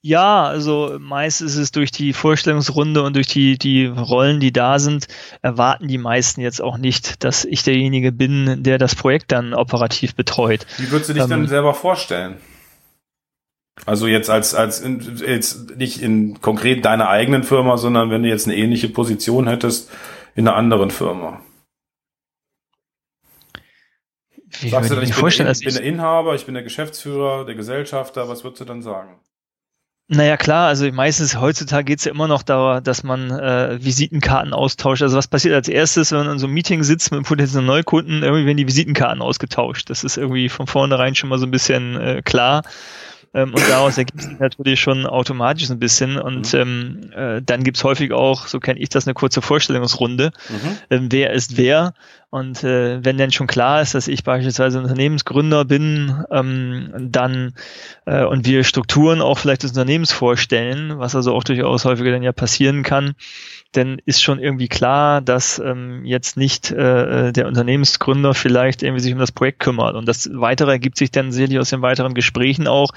[0.00, 4.78] ja, also meist ist es durch die Vorstellungsrunde und durch die, die Rollen, die da
[4.78, 5.08] sind,
[5.42, 10.14] erwarten die meisten jetzt auch nicht, dass ich derjenige bin, der das Projekt dann operativ
[10.14, 10.66] betreut.
[10.78, 12.36] Wie würdest du dich ähm, denn selber vorstellen?
[13.86, 18.28] Also jetzt als, als in, jetzt nicht in konkret deiner eigenen Firma, sondern wenn du
[18.28, 19.90] jetzt eine ähnliche Position hättest
[20.34, 21.40] in einer anderen Firma.
[24.60, 27.56] Wie Sagst du dann, ich bin, in, bin der Inhaber, ich bin der Geschäftsführer, der
[27.56, 29.18] Gesellschafter, was würdest du dann sagen?
[30.06, 35.02] Naja, klar, also meistens heutzutage geht's ja immer noch darum, dass man äh, Visitenkarten austauscht.
[35.02, 38.22] Also was passiert als erstes, wenn man in so einem Meeting sitzt mit potenziellen Neukunden,
[38.22, 39.88] irgendwie werden die Visitenkarten ausgetauscht.
[39.88, 42.64] Das ist irgendwie von vornherein schon mal so ein bisschen äh, klar.
[43.34, 46.18] Ähm, und daraus ergibt sich natürlich schon automatisch ein bisschen.
[46.18, 46.60] Und mhm.
[46.60, 50.32] ähm, äh, dann gibt's häufig auch, so kenne ich das, eine kurze Vorstellungsrunde.
[50.50, 50.78] Mhm.
[50.90, 51.94] Ähm, wer ist wer?
[52.34, 57.54] Und äh, wenn denn schon klar ist, dass ich beispielsweise Unternehmensgründer bin, ähm, dann
[58.06, 62.24] äh, und wir Strukturen auch vielleicht des Unternehmens vorstellen, was also auch durchaus häufiger dann
[62.24, 63.14] ja passieren kann,
[63.76, 69.12] dann ist schon irgendwie klar, dass ähm, jetzt nicht äh, der Unternehmensgründer vielleicht irgendwie sich
[69.12, 69.94] um das Projekt kümmert.
[69.94, 72.90] Und das Weitere ergibt sich dann sicherlich aus den weiteren Gesprächen auch,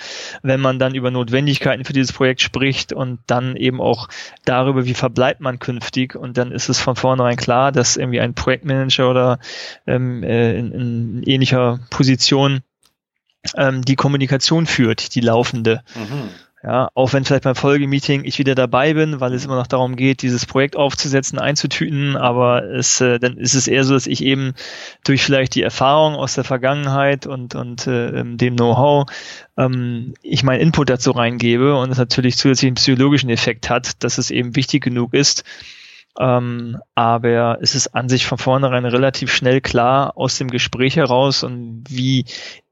[0.44, 4.08] wenn man dann über Notwendigkeiten für dieses Projekt spricht und dann eben auch
[4.46, 6.16] darüber, wie verbleibt man künftig.
[6.16, 9.27] Und dann ist es von vornherein klar, dass irgendwie ein Projektmanager oder
[9.86, 12.62] ähm, äh, in, in ähnlicher Position
[13.56, 15.82] ähm, die Kommunikation führt, die laufende.
[15.96, 16.30] Mhm.
[16.64, 19.96] Ja, auch wenn vielleicht beim Folgemeeting ich wieder dabei bin, weil es immer noch darum
[19.96, 24.24] geht, dieses Projekt aufzusetzen, einzutüten, aber es, äh, dann ist es eher so, dass ich
[24.24, 24.54] eben
[25.06, 29.06] durch vielleicht die Erfahrung aus der Vergangenheit und, und äh, ähm, dem Know-how
[29.56, 34.18] ähm, ich meinen Input dazu reingebe und es natürlich zusätzlich einen psychologischen Effekt hat, dass
[34.18, 35.44] es eben wichtig genug ist,
[36.20, 41.44] ähm, aber es ist an sich von vornherein relativ schnell klar aus dem Gespräch heraus
[41.44, 42.26] und wie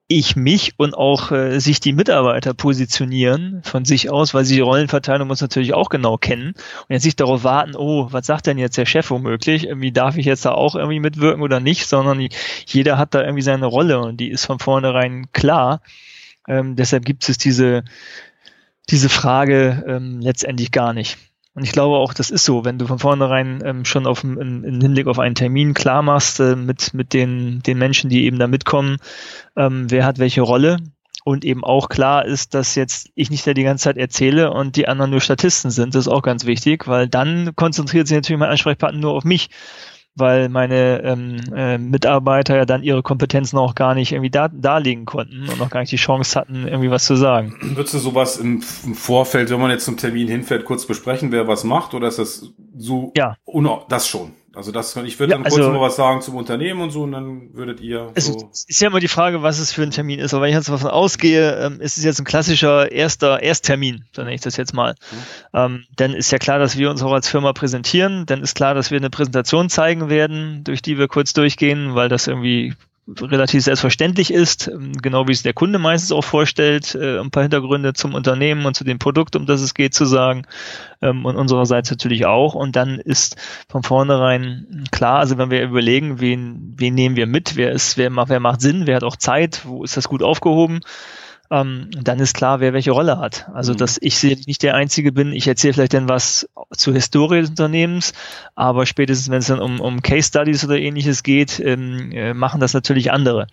[0.07, 4.61] ich mich und auch äh, sich die Mitarbeiter positionieren von sich aus, weil sie die
[4.61, 8.59] Rollenverteilung muss natürlich auch genau kennen und jetzt nicht darauf warten, oh, was sagt denn
[8.59, 12.27] jetzt der Chef womöglich, irgendwie darf ich jetzt da auch irgendwie mitwirken oder nicht, sondern
[12.67, 15.81] jeder hat da irgendwie seine Rolle und die ist von vornherein klar.
[16.47, 17.83] Ähm, deshalb gibt es diese,
[18.91, 21.17] diese Frage ähm, letztendlich gar nicht.
[21.55, 24.37] Und ich glaube auch, das ist so, wenn du von vornherein ähm, schon auf, im,
[24.65, 28.37] im Hinblick auf einen Termin klar machst äh, mit, mit den, den Menschen, die eben
[28.37, 28.97] da mitkommen,
[29.55, 30.77] ähm, wer hat welche Rolle.
[31.23, 34.75] Und eben auch klar ist, dass jetzt ich nicht da die ganze Zeit erzähle und
[34.75, 35.95] die anderen nur Statisten sind.
[35.95, 39.49] Das ist auch ganz wichtig, weil dann konzentriert sich natürlich mein Ansprechpartner nur auf mich
[40.15, 45.05] weil meine ähm, äh, Mitarbeiter ja dann ihre Kompetenzen auch gar nicht irgendwie da, darlegen
[45.05, 47.55] konnten und auch gar nicht die Chance hatten, irgendwie was zu sagen.
[47.61, 51.47] Würdest du sowas im, im Vorfeld, wenn man jetzt zum Termin hinfährt, kurz besprechen, wer
[51.47, 53.11] was macht, oder ist das so?
[53.15, 53.35] Ja.
[53.89, 54.31] Das schon.
[54.55, 57.03] Also das, ich würde ja, dann kurz also, mal was sagen zum Unternehmen und so,
[57.03, 58.11] und dann würdet ihr.
[58.15, 60.33] Es so ist ja immer die Frage, was es für ein Termin ist.
[60.33, 64.21] Aber wenn ich jetzt davon ausgehe, ähm, ist es jetzt ein klassischer erster Ersttermin, so
[64.21, 64.93] nenne ich das jetzt mal.
[64.93, 65.17] Mhm.
[65.53, 68.25] Ähm, dann ist ja klar, dass wir uns auch als Firma präsentieren.
[68.25, 72.07] Dann ist klar, dass wir eine Präsentation zeigen werden, durch die wir kurz durchgehen, weil
[72.07, 72.73] das irgendwie
[73.07, 77.43] relativ selbstverständlich ist, ähm, genau wie es der Kunde meistens auch vorstellt, äh, ein paar
[77.43, 80.43] Hintergründe zum Unternehmen und zu dem Produkt, um das es geht, zu sagen
[81.01, 82.55] ähm, und unsererseits natürlich auch.
[82.55, 83.37] Und dann ist
[83.69, 88.09] von vornherein klar, also wenn wir überlegen, wen, wen nehmen wir mit, wer ist, wer
[88.09, 90.81] macht, wer macht Sinn, wer hat auch Zeit, wo ist das gut aufgehoben,
[91.51, 93.47] ähm, dann ist klar, wer welche Rolle hat.
[93.53, 93.77] Also, mhm.
[93.77, 95.33] dass ich nicht der Einzige bin.
[95.33, 98.13] Ich erzähle vielleicht dann was zur Historie des Unternehmens,
[98.55, 102.59] aber spätestens, wenn es dann um, um Case Studies oder ähnliches geht, ähm, äh, machen
[102.59, 103.47] das natürlich andere.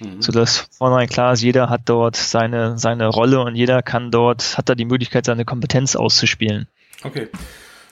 [0.00, 0.20] Mhm.
[0.20, 4.68] Sodass vornherein klar ist, jeder hat dort seine, seine Rolle und jeder kann dort, hat
[4.68, 6.66] da die Möglichkeit, seine Kompetenz auszuspielen.
[7.02, 7.28] Okay.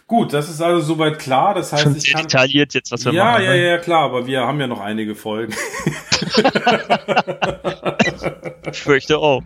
[0.07, 1.55] Gut, das ist also soweit klar.
[1.55, 3.45] Das heißt, Schon ich kann, detailliert jetzt, was wir ja, machen.
[3.45, 5.55] Ja, ja, ja, klar, aber wir haben ja noch einige Folgen.
[8.71, 9.43] ich fürchte auch.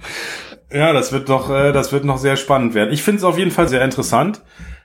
[0.73, 2.93] Ja, das wird doch, äh, das wird noch sehr spannend werden.
[2.93, 4.43] Ich finde es auf jeden Fall sehr interessant,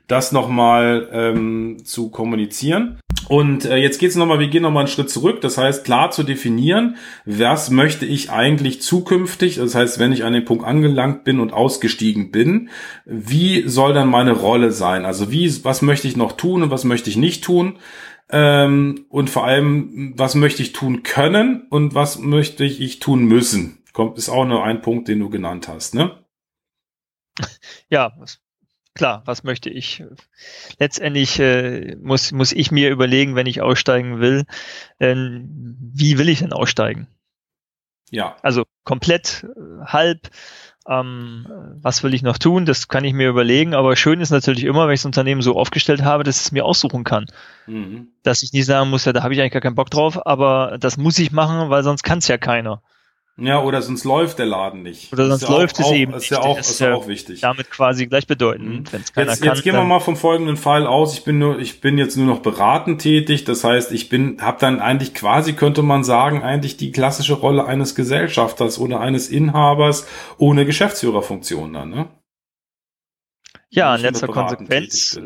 [0.08, 3.00] das nochmal ähm, zu kommunizieren.
[3.30, 5.42] Und äh, jetzt geht's nochmal, wir gehen nochmal einen Schritt zurück.
[5.42, 10.34] Das heißt, klar zu definieren, was möchte ich eigentlich zukünftig, das heißt, wenn ich an
[10.34, 12.70] den Punkt angelangt bin und ausgestiegen bin,
[13.06, 15.06] wie soll dann meine Rolle sein?
[15.06, 17.78] Also wie, was möchte ich noch tun und was möchte ich nicht tun?
[18.30, 23.84] Ähm, und vor allem, was möchte ich tun können und was möchte ich tun müssen?
[23.94, 26.20] Kommt, ist auch nur ein Punkt, den du genannt hast, ne?
[27.90, 28.14] Ja,
[28.94, 30.04] klar, was möchte ich?
[30.80, 34.46] Letztendlich äh, muss, muss ich mir überlegen, wenn ich aussteigen will,
[35.00, 37.08] äh, wie will ich denn aussteigen?
[38.12, 38.36] Ja.
[38.42, 40.30] Also komplett, äh, halb,
[40.88, 41.48] ähm,
[41.82, 42.66] was will ich noch tun?
[42.66, 45.58] Das kann ich mir überlegen, aber schön ist natürlich immer, wenn ich das Unternehmen so
[45.58, 47.26] aufgestellt habe, dass ich es mir aussuchen kann.
[47.68, 48.10] Mhm.
[48.22, 50.78] Dass ich nicht sagen muss, ja, da habe ich eigentlich gar keinen Bock drauf, aber
[50.80, 52.82] das muss ich machen, weil sonst kann es ja keiner.
[53.36, 55.12] Ja, oder sonst läuft der Laden nicht.
[55.12, 57.42] Oder sonst läuft es eben ist Ja auch, ist ja auch wichtig.
[57.42, 58.94] Damit quasi gleichbedeutend, mhm.
[58.94, 59.56] wenn es keiner jetzt, kann.
[59.56, 61.16] Jetzt gehen wir mal vom folgenden Fall aus.
[61.16, 63.44] Ich bin nur, ich bin jetzt nur noch beratend tätig.
[63.44, 67.66] Das heißt, ich bin, habe dann eigentlich quasi, könnte man sagen, eigentlich die klassische Rolle
[67.66, 72.10] eines Gesellschafters oder eines Inhabers ohne Geschäftsführerfunktion dann, ne?
[73.72, 75.20] Ja, in letzter Konsequenz,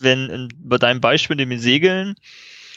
[0.00, 2.16] wenn bei deinem Beispiel mit dem Segeln,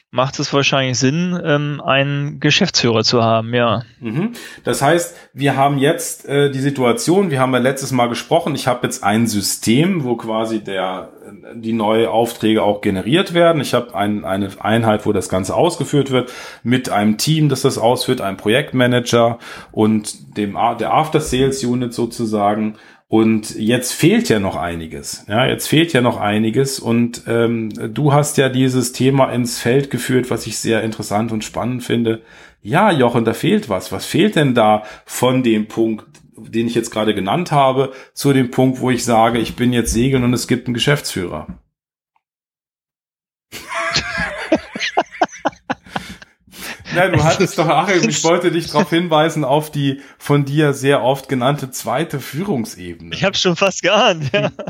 [0.09, 3.83] macht es wahrscheinlich Sinn, ähm, einen Geschäftsführer zu haben, ja.
[3.99, 4.33] Mhm.
[4.63, 8.67] Das heißt, wir haben jetzt äh, die Situation, wir haben ja letztes Mal gesprochen, ich
[8.67, 11.09] habe jetzt ein System, wo quasi der
[11.55, 13.61] die neue Aufträge auch generiert werden.
[13.61, 16.31] Ich habe ein, eine Einheit, wo das Ganze ausgeführt wird,
[16.63, 19.39] mit einem Team, das das ausführt, einem Projektmanager
[19.71, 22.75] und dem der After Sales Unit sozusagen.
[23.09, 25.25] Und jetzt fehlt ja noch einiges.
[25.29, 26.79] Ja, jetzt fehlt ja noch einiges.
[26.79, 31.45] Und ähm, du hast ja dieses Thema ins Feld geführt, was ich sehr interessant und
[31.45, 32.21] spannend finde.
[32.61, 33.93] Ja, Jochen, da fehlt was.
[33.93, 38.51] Was fehlt denn da von dem Punkt, den ich jetzt gerade genannt habe, zu dem
[38.51, 41.47] Punkt, wo ich sage, ich bin jetzt segeln und es gibt einen Geschäftsführer?
[46.97, 51.03] Ja, du hattest doch, Achim, ich wollte dich darauf hinweisen, auf die von dir sehr
[51.03, 53.13] oft genannte zweite Führungsebene.
[53.13, 54.51] Ich habe schon fast geahnt, ja.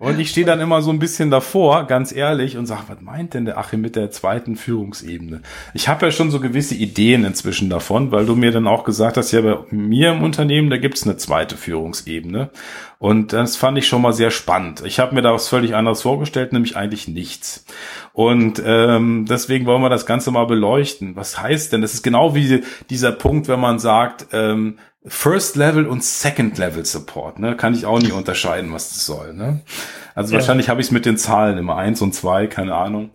[0.00, 3.34] Und ich stehe dann immer so ein bisschen davor, ganz ehrlich, und sage, was meint
[3.34, 5.42] denn der Achim mit der zweiten Führungsebene?
[5.74, 9.16] Ich habe ja schon so gewisse Ideen inzwischen davon, weil du mir dann auch gesagt
[9.16, 12.50] hast, ja, bei mir im Unternehmen, da gibt's eine zweite Führungsebene.
[13.00, 14.84] Und das fand ich schon mal sehr spannend.
[14.84, 17.64] Ich habe mir da was völlig anderes vorgestellt, nämlich eigentlich nichts.
[18.12, 21.16] Und ähm, deswegen wollen wir das Ganze mal beleuchten.
[21.16, 21.82] Was heißt denn?
[21.82, 26.84] Das ist genau wie dieser Punkt, wenn man sagt, ähm, First Level und Second Level
[26.84, 27.56] Support, ne?
[27.56, 29.60] Kann ich auch nicht unterscheiden, was das soll, ne?
[30.14, 30.40] Also ja.
[30.40, 33.10] wahrscheinlich habe ich es mit den Zahlen immer eins und zwei, keine Ahnung.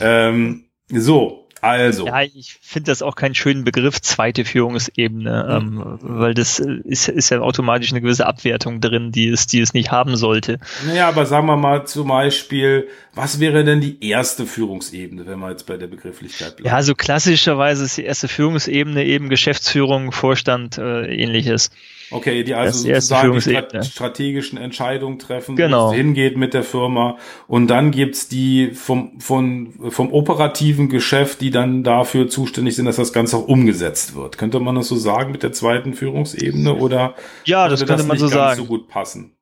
[0.00, 2.06] Ähm, so, also.
[2.06, 5.78] Ja, ich finde das auch keinen schönen Begriff, zweite Führungsebene, mhm.
[5.78, 9.72] ähm, weil das ist, ist ja automatisch eine gewisse Abwertung drin, die es, die es
[9.72, 10.58] nicht haben sollte.
[10.86, 15.50] Naja, aber sagen wir mal zum Beispiel, was wäre denn die erste Führungsebene, wenn wir
[15.50, 16.68] jetzt bei der Begrifflichkeit bleiben?
[16.68, 21.70] Ja, also klassischerweise ist die erste Führungsebene eben Geschäftsführung, Vorstand, äh, ähnliches.
[22.10, 25.88] Okay, die also sozusagen die strategischen Entscheidungen treffen, genau.
[25.88, 27.18] wo es hingeht mit der Firma.
[27.48, 32.96] Und dann gibt's die vom, von, vom operativen Geschäft, die dann dafür zuständig sind, dass
[32.96, 34.38] das Ganze auch umgesetzt wird.
[34.38, 37.14] Könnte man das so sagen mit der zweiten Führungsebene oder
[37.44, 38.58] ja, das könnte das man so sagen.
[38.58, 39.35] so gut passen?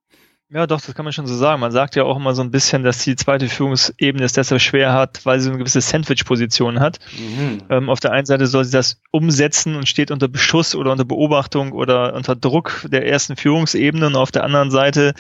[0.50, 1.60] Ja, doch, das kann man schon so sagen.
[1.60, 4.92] Man sagt ja auch immer so ein bisschen, dass die zweite Führungsebene es deshalb schwer
[4.92, 6.98] hat, weil sie eine gewisse Sandwich-Position hat.
[7.18, 7.62] Mhm.
[7.70, 11.06] Ähm, auf der einen Seite soll sie das umsetzen und steht unter Beschuss oder unter
[11.06, 15.14] Beobachtung oder unter Druck der ersten Führungsebene und auf der anderen Seite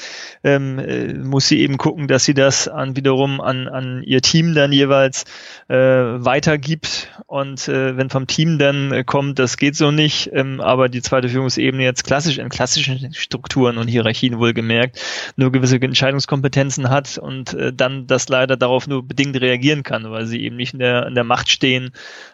[0.44, 4.54] ähm, äh, muss sie eben gucken, dass sie das an wiederum an, an ihr Team
[4.54, 5.24] dann jeweils
[5.68, 10.60] äh, weitergibt und äh, wenn vom Team dann äh, kommt, das geht so nicht, ähm,
[10.60, 15.00] aber die zweite Führungsebene jetzt klassisch in klassischen Strukturen und Hierarchien wohlgemerkt
[15.36, 20.26] nur gewisse Entscheidungskompetenzen hat und äh, dann das leider darauf nur bedingt reagieren kann, weil
[20.26, 21.92] sie eben nicht in der, in der Macht stehen,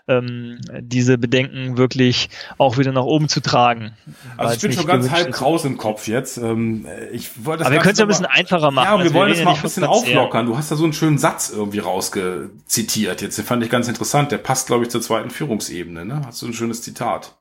[0.08, 3.92] ähm, diese Bedenken wirklich auch wieder nach oben zu tragen.
[4.36, 6.38] Also ich bin schon ganz halb kraus im Kopf jetzt.
[6.38, 8.86] Ähm, ich wollte das Aber wir können es ja ein bisschen einfacher machen.
[8.86, 10.46] Ja, wir also wollen es mal ein bisschen auflockern.
[10.46, 13.22] Du hast da so einen schönen Satz irgendwie rausgezitiert.
[13.22, 14.32] Jetzt den fand ich ganz interessant.
[14.32, 16.04] Der passt, glaube ich, zur zweiten Führungsebene.
[16.04, 16.22] Ne?
[16.26, 17.39] Hast du ein schönes Zitat?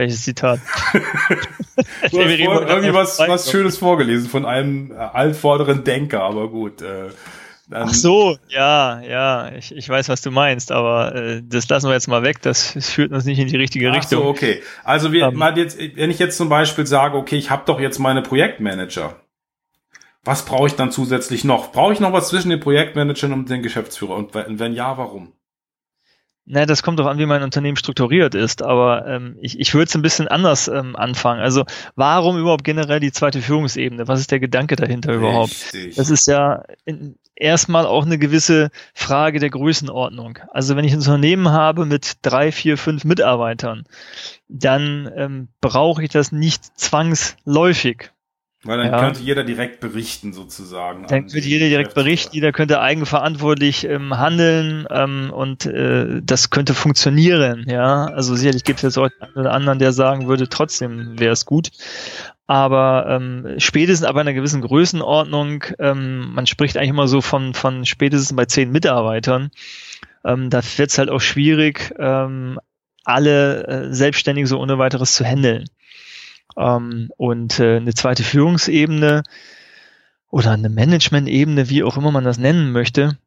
[0.00, 0.60] Welches Zitat?
[0.94, 6.80] du hast irgendwie was, was Schönes vorgelesen von einem äh, altvorderen Denker, aber gut.
[6.80, 7.10] Äh,
[7.70, 11.92] Ach so, ja, ja, ich, ich weiß, was du meinst, aber äh, das lassen wir
[11.92, 14.22] jetzt mal weg, das, das führt uns nicht in die richtige Ach Richtung.
[14.22, 14.62] So, okay.
[14.84, 15.38] Also wir, um, ähm.
[15.38, 19.16] mal jetzt, wenn ich jetzt zum Beispiel sage, okay, ich habe doch jetzt meine Projektmanager,
[20.24, 21.72] was brauche ich dann zusätzlich noch?
[21.72, 24.16] Brauche ich noch was zwischen den Projektmanagern und den Geschäftsführer?
[24.16, 25.34] Und wenn ja, warum?
[26.52, 29.84] Na, das kommt doch an, wie mein Unternehmen strukturiert ist, aber ähm, ich, ich würde
[29.84, 31.40] es ein bisschen anders ähm, anfangen.
[31.40, 34.08] Also warum überhaupt generell die zweite Führungsebene?
[34.08, 35.52] Was ist der Gedanke dahinter überhaupt?
[35.52, 35.94] Richtig.
[35.94, 40.40] Das ist ja in, erstmal auch eine gewisse Frage der Größenordnung.
[40.50, 43.84] Also wenn ich ein Unternehmen habe mit drei, vier, fünf Mitarbeitern,
[44.48, 48.10] dann ähm, brauche ich das nicht zwangsläufig.
[48.62, 49.00] Weil dann ja.
[49.00, 51.06] könnte jeder direkt berichten, sozusagen.
[51.06, 56.74] Dann könnte jeder direkt berichten, jeder könnte eigenverantwortlich ähm, handeln ähm, und äh, das könnte
[56.74, 58.04] funktionieren, ja.
[58.04, 61.46] Also sicherlich gibt es jetzt auch einen oder anderen, der sagen würde, trotzdem wäre es
[61.46, 61.70] gut.
[62.46, 67.54] Aber ähm, spätestens aber in einer gewissen Größenordnung, ähm, man spricht eigentlich immer so von,
[67.54, 69.52] von spätestens bei zehn Mitarbeitern,
[70.22, 72.58] ähm, da wird es halt auch schwierig, ähm,
[73.04, 75.64] alle äh, selbstständig so ohne weiteres zu handeln.
[76.56, 79.22] Ähm, und äh, eine zweite Führungsebene
[80.30, 83.18] oder eine Management-Ebene, wie auch immer man das nennen möchte,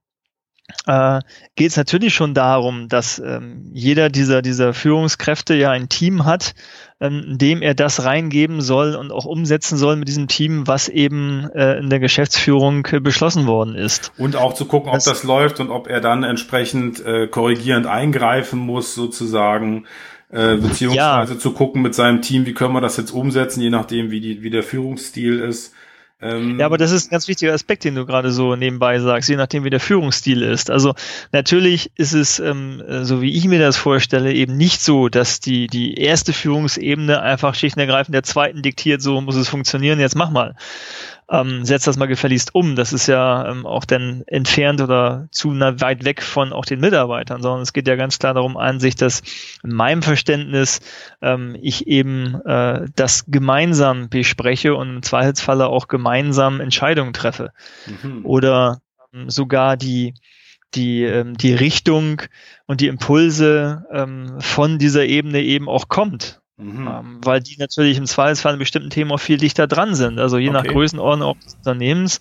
[0.88, 1.20] äh,
[1.56, 6.56] geht es natürlich schon darum, dass ähm, jeder dieser, dieser Führungskräfte ja ein Team hat,
[7.02, 11.50] ähm, dem er das reingeben soll und auch umsetzen soll mit diesem Team, was eben
[11.54, 14.14] äh, in der Geschäftsführung äh, beschlossen worden ist.
[14.18, 17.86] Und auch zu gucken, ob das, das läuft und ob er dann entsprechend äh, korrigierend
[17.86, 19.86] eingreifen muss, sozusagen.
[20.34, 21.40] Äh, beziehungsweise ja.
[21.40, 24.42] zu gucken mit seinem Team, wie können wir das jetzt umsetzen, je nachdem, wie, die,
[24.42, 25.74] wie der Führungsstil ist.
[26.24, 29.30] Ähm, ja, aber das ist ein ganz wichtiger Aspekt, den du gerade so nebenbei sagst,
[29.30, 30.72] je nachdem, wie der Führungsstil ist.
[30.72, 30.96] Also
[31.32, 35.68] natürlich ist es, ähm, so wie ich mir das vorstelle, eben nicht so, dass die,
[35.68, 40.16] die erste Führungsebene einfach schlicht und ergreifend der zweiten diktiert, so muss es funktionieren, jetzt
[40.16, 40.56] mach mal.
[41.30, 42.76] Ähm, setzt das mal gefälligst um.
[42.76, 47.42] Das ist ja ähm, auch dann entfernt oder zu weit weg von auch den Mitarbeitern,
[47.42, 49.22] sondern es geht ja ganz klar darum an sich, dass
[49.64, 50.82] in meinem Verständnis
[51.22, 57.52] ähm, ich eben äh, das gemeinsam bespreche und im Zweifelsfalle auch gemeinsam Entscheidungen treffe.
[58.04, 58.26] Mhm.
[58.26, 58.82] Oder
[59.14, 60.14] ähm, sogar die
[60.76, 62.24] die, ähm, die Richtung
[62.66, 66.42] und die Impulse ähm, von dieser Ebene eben auch kommt.
[66.58, 66.88] Mhm.
[66.88, 70.20] Ähm, weil die natürlich im Zweifelsfall in bestimmten Themen auch viel dichter dran sind.
[70.20, 70.58] Also je okay.
[70.58, 72.20] nach Größenordnung des Unternehmens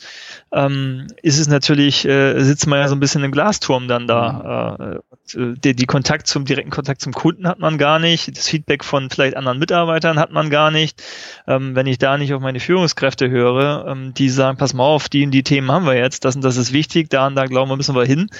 [0.53, 4.77] ähm, ist es natürlich, äh, sitzt man ja so ein bisschen im Glasturm dann da.
[4.79, 4.85] Mhm.
[4.85, 4.97] Äh,
[5.39, 8.85] äh, die, die Kontakt zum direkten Kontakt zum Kunden hat man gar nicht, das Feedback
[8.85, 11.03] von vielleicht anderen Mitarbeitern hat man gar nicht.
[11.47, 15.11] Ähm, wenn ich da nicht auf meine Führungskräfte höre, ähm, die sagen, pass mal auf,
[15.11, 17.45] die und die Themen haben wir jetzt, das und das ist wichtig, da und da
[17.45, 18.31] glauben wir, müssen wir hin.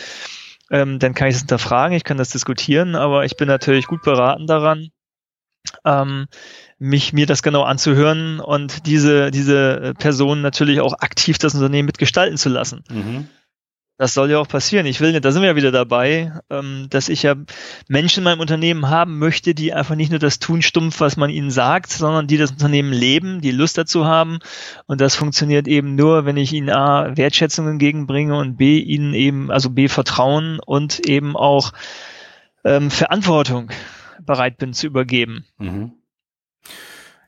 [0.71, 4.03] Ähm, dann kann ich es hinterfragen, ich kann das diskutieren, aber ich bin natürlich gut
[4.03, 4.89] beraten daran,
[5.85, 6.27] ähm,
[6.79, 12.37] mich mir das genau anzuhören und diese diese Person natürlich auch aktiv das Unternehmen mitgestalten
[12.37, 12.85] zu lassen.
[12.91, 13.29] Mhm.
[13.99, 14.87] Das soll ja auch passieren.
[14.87, 17.37] Ich will nicht, da sind wir ja wieder dabei, ähm, dass ich ja
[17.87, 21.31] Menschen in meinem Unternehmen haben möchte, die einfach nicht nur das tun stumpf, was man
[21.31, 24.41] ihnen sagt, sondern die das Unternehmen leben, die Lust dazu haben.
[24.87, 29.53] Und das funktioniert eben nur, wenn ich ihnen A, Wertschätzung entgegenbringe und B, ihnen eben,
[29.53, 31.73] also B, Vertrauen und eben auch
[32.65, 33.71] ähm, Verantwortung
[34.25, 35.47] bereit bin zu übergeben.
[35.59, 35.93] Mhm.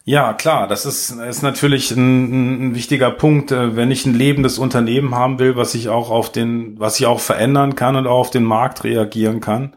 [0.07, 4.59] Ja, klar, das ist, ist natürlich ein, ein wichtiger Punkt, äh, wenn ich ein lebendes
[4.59, 8.19] Unternehmen haben will, was ich auch auf den, was ich auch verändern kann und auch
[8.19, 9.75] auf den Markt reagieren kann.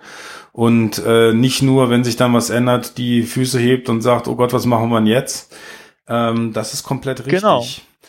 [0.51, 4.35] Und äh, nicht nur, wenn sich dann was ändert, die Füße hebt und sagt, oh
[4.35, 5.55] Gott, was machen wir denn jetzt?
[6.09, 7.41] Ähm, das ist komplett richtig.
[7.41, 7.63] Genau.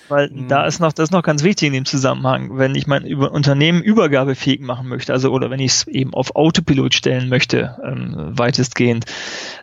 [0.08, 0.48] Weil mhm.
[0.48, 3.32] da ist noch, das ist noch ganz wichtig in dem Zusammenhang, wenn ich mein über
[3.32, 8.14] Unternehmen übergabefähig machen möchte, also oder wenn ich es eben auf Autopilot stellen möchte, ähm,
[8.38, 9.04] weitestgehend,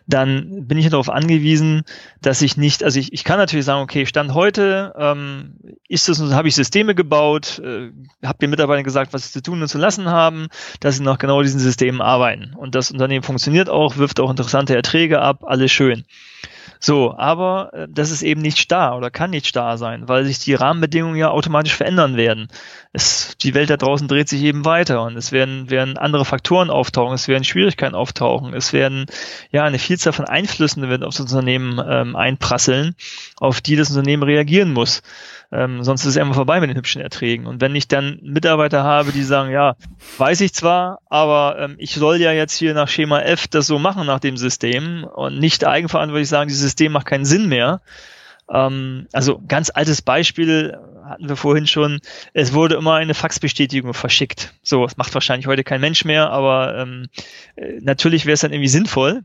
[0.06, 1.82] dann bin ich darauf angewiesen,
[2.22, 5.56] dass ich nicht, also ich, ich kann natürlich sagen, okay, Stand heute ähm,
[5.88, 7.90] ist das, habe ich Systeme gebaut, äh,
[8.24, 10.48] habe den Mitarbeitern gesagt, was sie zu tun und zu lassen haben,
[10.80, 12.54] dass sie nach genau diesen Systemen arbeiten.
[12.54, 16.04] Und das Unternehmen funktioniert auch, wirft auch interessante Erträge ab, alles schön.
[16.80, 20.38] So, aber äh, das ist eben nicht starr oder kann nicht starr sein, weil sich
[20.38, 22.48] die Rahmenbedingungen ja automatisch verändern werden.
[22.92, 26.70] Es, die Welt da draußen dreht sich eben weiter und es werden, werden andere Faktoren
[26.70, 29.06] auftauchen, es werden Schwierigkeiten auftauchen, es werden
[29.50, 32.94] ja eine Vielzahl von Einflüssen werden auf das Unternehmen ähm, einprasseln,
[33.36, 35.02] auf die das Unternehmen reagieren muss.
[35.52, 37.46] Ähm, sonst ist es immer vorbei mit den hübschen Erträgen.
[37.46, 39.76] Und wenn ich dann Mitarbeiter habe, die sagen, ja,
[40.18, 43.78] weiß ich zwar, aber ähm, ich soll ja jetzt hier nach Schema F das so
[43.78, 47.80] machen nach dem System und nicht eigenverantwortlich sagen, dieses System macht keinen Sinn mehr.
[48.52, 52.00] Ähm, also ganz altes Beispiel hatten wir vorhin schon.
[52.32, 54.54] Es wurde immer eine Faxbestätigung verschickt.
[54.62, 57.06] So, das macht wahrscheinlich heute kein Mensch mehr, aber ähm,
[57.54, 59.22] äh, natürlich wäre es dann irgendwie sinnvoll,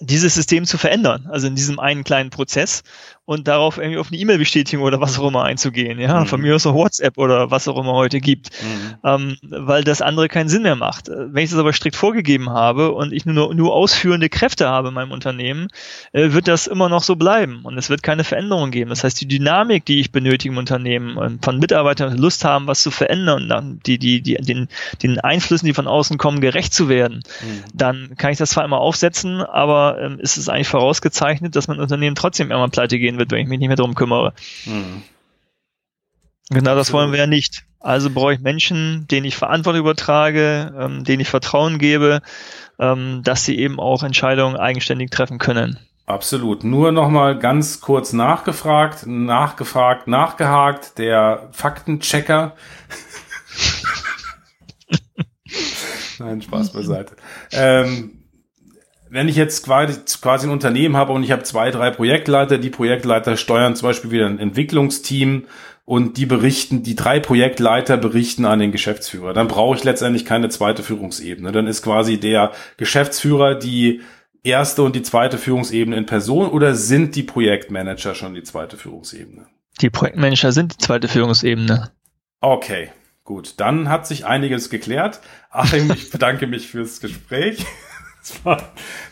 [0.00, 2.82] dieses System zu verändern, also in diesem einen kleinen Prozess
[3.24, 6.26] und darauf irgendwie auf eine E-Mail-Bestätigung oder was auch immer einzugehen, ja, mhm.
[6.26, 8.94] von mir aus auch WhatsApp oder was auch immer heute gibt, mhm.
[9.04, 11.08] ähm, weil das andere keinen Sinn mehr macht.
[11.08, 14.94] Wenn ich das aber strikt vorgegeben habe und ich nur, nur ausführende Kräfte habe in
[14.94, 15.68] meinem Unternehmen,
[16.12, 18.90] äh, wird das immer noch so bleiben und es wird keine Veränderung geben.
[18.90, 22.82] Das heißt, die Dynamik, die ich benötige im Unternehmen und von Mitarbeitern Lust haben, was
[22.82, 24.68] zu verändern, dann die, die, die, den,
[25.02, 27.62] den Einflüssen, die von außen kommen, gerecht zu werden, mhm.
[27.72, 31.78] dann kann ich das zwar immer aufsetzen, aber ähm, ist es eigentlich vorausgezeichnet, dass mein
[31.78, 34.32] Unternehmen trotzdem irgendwann pleite gehen wird, wenn ich mich nicht mehr darum kümmere.
[34.66, 35.02] Mhm.
[36.50, 37.64] Genau das wollen wir ja nicht.
[37.80, 42.20] Also brauche ich Menschen, denen ich Verantwortung übertrage, ähm, denen ich Vertrauen gebe,
[42.78, 45.78] ähm, dass sie eben auch Entscheidungen eigenständig treffen können.
[46.06, 46.64] Absolut.
[46.64, 50.98] Nur nochmal ganz kurz nachgefragt, nachgefragt, nachgehakt.
[50.98, 52.54] Der Faktenchecker.
[56.18, 57.16] Nein, Spaß beiseite.
[57.52, 58.21] Ähm,
[59.12, 62.70] wenn ich jetzt quasi, quasi ein Unternehmen habe und ich habe zwei, drei Projektleiter, die
[62.70, 65.44] Projektleiter steuern zum Beispiel wieder ein Entwicklungsteam
[65.84, 70.48] und die berichten, die drei Projektleiter berichten an den Geschäftsführer, dann brauche ich letztendlich keine
[70.48, 71.52] zweite Führungsebene.
[71.52, 74.00] Dann ist quasi der Geschäftsführer die
[74.42, 79.46] erste und die zweite Führungsebene in Person oder sind die Projektmanager schon die zweite Führungsebene?
[79.82, 81.90] Die Projektmanager sind die zweite Führungsebene.
[82.40, 82.90] Okay,
[83.24, 83.60] gut.
[83.60, 85.20] Dann hat sich einiges geklärt.
[85.50, 87.66] Achim, ich bedanke mich fürs Gespräch.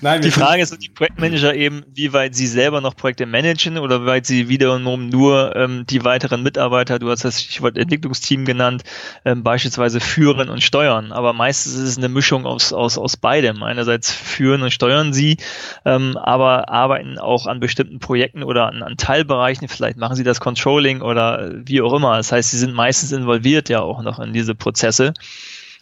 [0.01, 4.03] Nein, die Frage ist, die Projektmanager eben, wie weit sie selber noch Projekte managen oder
[4.03, 8.85] wie weit sie wiederum nur ähm, die weiteren Mitarbeiter, du hast das Stichwort Entwicklungsteam genannt,
[9.25, 11.11] ähm, beispielsweise führen und steuern.
[11.11, 13.65] Aber meistens ist es eine Mischung aus, aus, aus beidem.
[13.65, 15.39] Einerseits führen und steuern sie,
[15.85, 19.67] ähm, aber arbeiten auch an bestimmten Projekten oder an, an Teilbereichen.
[19.67, 22.17] Vielleicht machen sie das Controlling oder wie auch immer.
[22.17, 25.15] Das heißt, sie sind meistens involviert ja auch noch in diese Prozesse.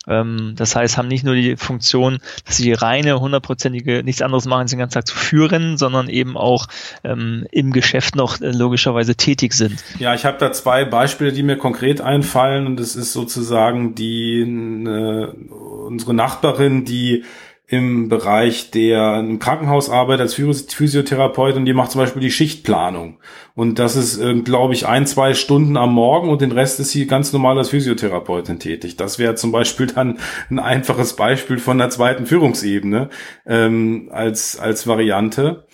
[0.09, 4.62] Ähm, das heißt, haben nicht nur die Funktion, dass sie reine, hundertprozentige, nichts anderes machen,
[4.62, 6.66] als den ganzen Tag zu führen, sondern eben auch
[7.05, 9.83] ähm, im Geschäft noch äh, logischerweise tätig sind.
[9.99, 14.40] Ja, ich habe da zwei Beispiele, die mir konkret einfallen und das ist sozusagen die
[14.40, 15.27] äh,
[15.88, 17.25] unsere Nachbarin, die
[17.70, 23.19] im Bereich der im Krankenhaus arbeitet als Physiotherapeut und die macht zum Beispiel die Schichtplanung.
[23.54, 26.92] Und das ist, äh, glaube ich, ein, zwei Stunden am Morgen und den Rest ist
[26.92, 28.96] sie ganz normal als Physiotherapeutin tätig.
[28.96, 33.10] Das wäre zum Beispiel dann ein einfaches Beispiel von der zweiten Führungsebene
[33.46, 35.66] ähm, als, als Variante.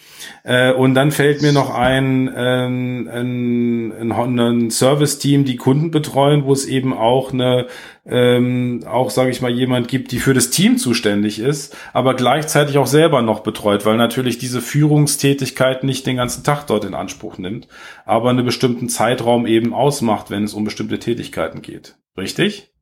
[0.42, 6.44] Äh, und dann fällt mir noch ein, ähm, ein, ein, ein Service-Team, die Kunden betreuen,
[6.44, 7.66] wo es eben auch eine,
[8.06, 12.78] ähm, auch sage ich mal, jemand gibt, die für das Team zuständig ist, aber gleichzeitig
[12.78, 17.38] auch selber noch betreut, weil natürlich diese Führungstätigkeit nicht den ganzen Tag dort in Anspruch
[17.38, 17.68] nimmt,
[18.04, 21.96] aber einen bestimmten Zeitraum eben ausmacht, wenn es um bestimmte Tätigkeiten geht.
[22.16, 22.73] Richtig?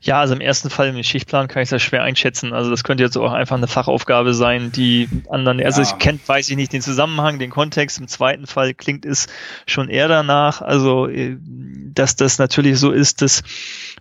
[0.00, 2.52] Ja, also im ersten Fall im Schichtplan kann ich das schwer einschätzen.
[2.52, 5.88] Also das könnte jetzt auch einfach eine Fachaufgabe sein, die anderen, also ja.
[5.88, 7.98] ich kennt, weiß ich nicht den Zusammenhang, den Kontext.
[7.98, 9.26] Im zweiten Fall klingt es
[9.66, 10.62] schon eher danach.
[10.62, 13.42] Also, äh, dass das natürlich so ist, dass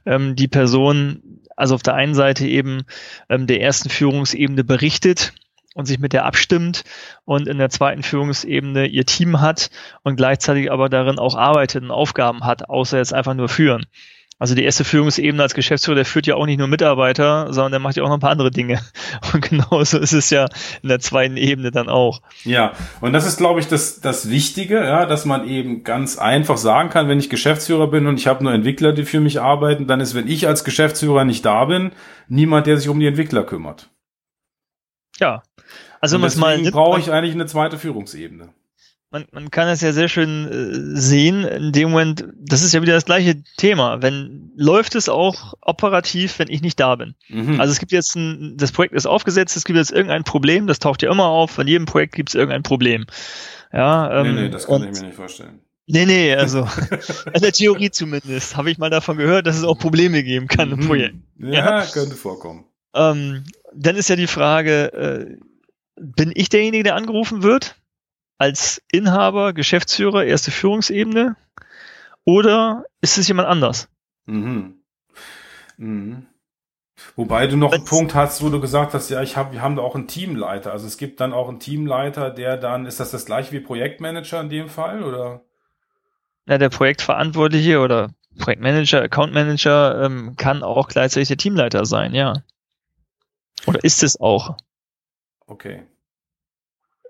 [0.06, 2.84] ähm, die Person, also auf der einen Seite eben
[3.30, 5.34] ähm, der ersten Führungsebene berichtet
[5.74, 6.84] und sich mit der abstimmt
[7.26, 9.72] und in der zweiten Führungsebene ihr Team hat
[10.04, 13.88] und gleichzeitig aber darin auch arbeitet und Aufgaben hat, außer jetzt einfach nur führen.
[14.38, 17.80] Also die erste Führungsebene als Geschäftsführer, der führt ja auch nicht nur Mitarbeiter, sondern der
[17.80, 18.82] macht ja auch noch ein paar andere Dinge.
[19.34, 20.48] Und genauso ist es ja
[20.82, 22.22] in der zweiten Ebene dann auch.
[22.44, 26.58] Ja, und das ist, glaube ich, das, das Wichtige, ja, dass man eben ganz einfach
[26.58, 29.88] sagen kann, wenn ich Geschäftsführer bin und ich habe nur Entwickler, die für mich arbeiten,
[29.88, 31.92] dann ist, wenn ich als Geschäftsführer nicht da bin,
[32.28, 33.90] niemand, der sich um die Entwickler kümmert.
[35.20, 35.44] Ja.
[36.02, 38.50] Also und deswegen brauche ich eigentlich eine zweite Führungsebene
[39.12, 42.82] man, man kann es ja sehr schön äh, sehen, in dem Moment, das ist ja
[42.82, 44.02] wieder das gleiche Thema.
[44.02, 47.16] Wenn läuft es auch operativ, wenn ich nicht da bin.
[47.30, 47.60] Mhm.
[47.60, 50.80] Also es gibt jetzt ein, das Projekt ist aufgesetzt, es gibt jetzt irgendein Problem, das
[50.80, 53.06] taucht ja immer auf, von jedem Projekt gibt es irgendein Problem.
[53.72, 55.60] Ja, ähm, nee, nee, das kann und, ich mir nicht vorstellen.
[55.88, 56.68] Nee, nee, also
[57.34, 60.70] in der Theorie zumindest habe ich mal davon gehört, dass es auch Probleme geben kann
[60.70, 60.80] mhm.
[60.80, 61.16] im Projekt.
[61.40, 61.86] Ja, ja.
[61.86, 62.66] könnte vorkommen.
[62.94, 63.44] Ähm,
[63.74, 65.38] dann ist ja die Frage, äh,
[65.98, 67.76] bin ich derjenige, der angerufen wird?
[68.38, 71.36] Als Inhaber, Geschäftsführer, erste Führungsebene?
[72.26, 73.88] Oder ist es jemand anders?
[74.26, 74.82] Mhm.
[75.78, 76.26] Mhm.
[77.16, 79.76] Wobei du noch einen Punkt hast, wo du gesagt hast, ja, ich hab, wir haben
[79.76, 80.72] da auch einen Teamleiter.
[80.72, 84.42] Also es gibt dann auch einen Teamleiter, der dann, ist das das gleiche wie Projektmanager
[84.42, 85.42] in dem Fall, oder?
[86.48, 92.44] Ja, der Projektverantwortliche oder Projektmanager, Accountmanager ähm, kann auch gleichzeitig der Teamleiter sein, ja.
[93.66, 94.56] Oder ist es auch?
[95.48, 95.84] Okay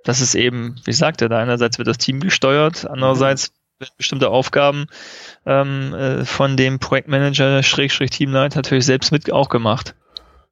[0.06, 4.86] das ist eben, wie sagte da, einerseits wird das Team gesteuert, andererseits werden bestimmte Aufgaben
[5.45, 9.95] ähm, äh, von dem Projektmanager, Schrägstrich Teamleiter natürlich selbst mit auch gemacht.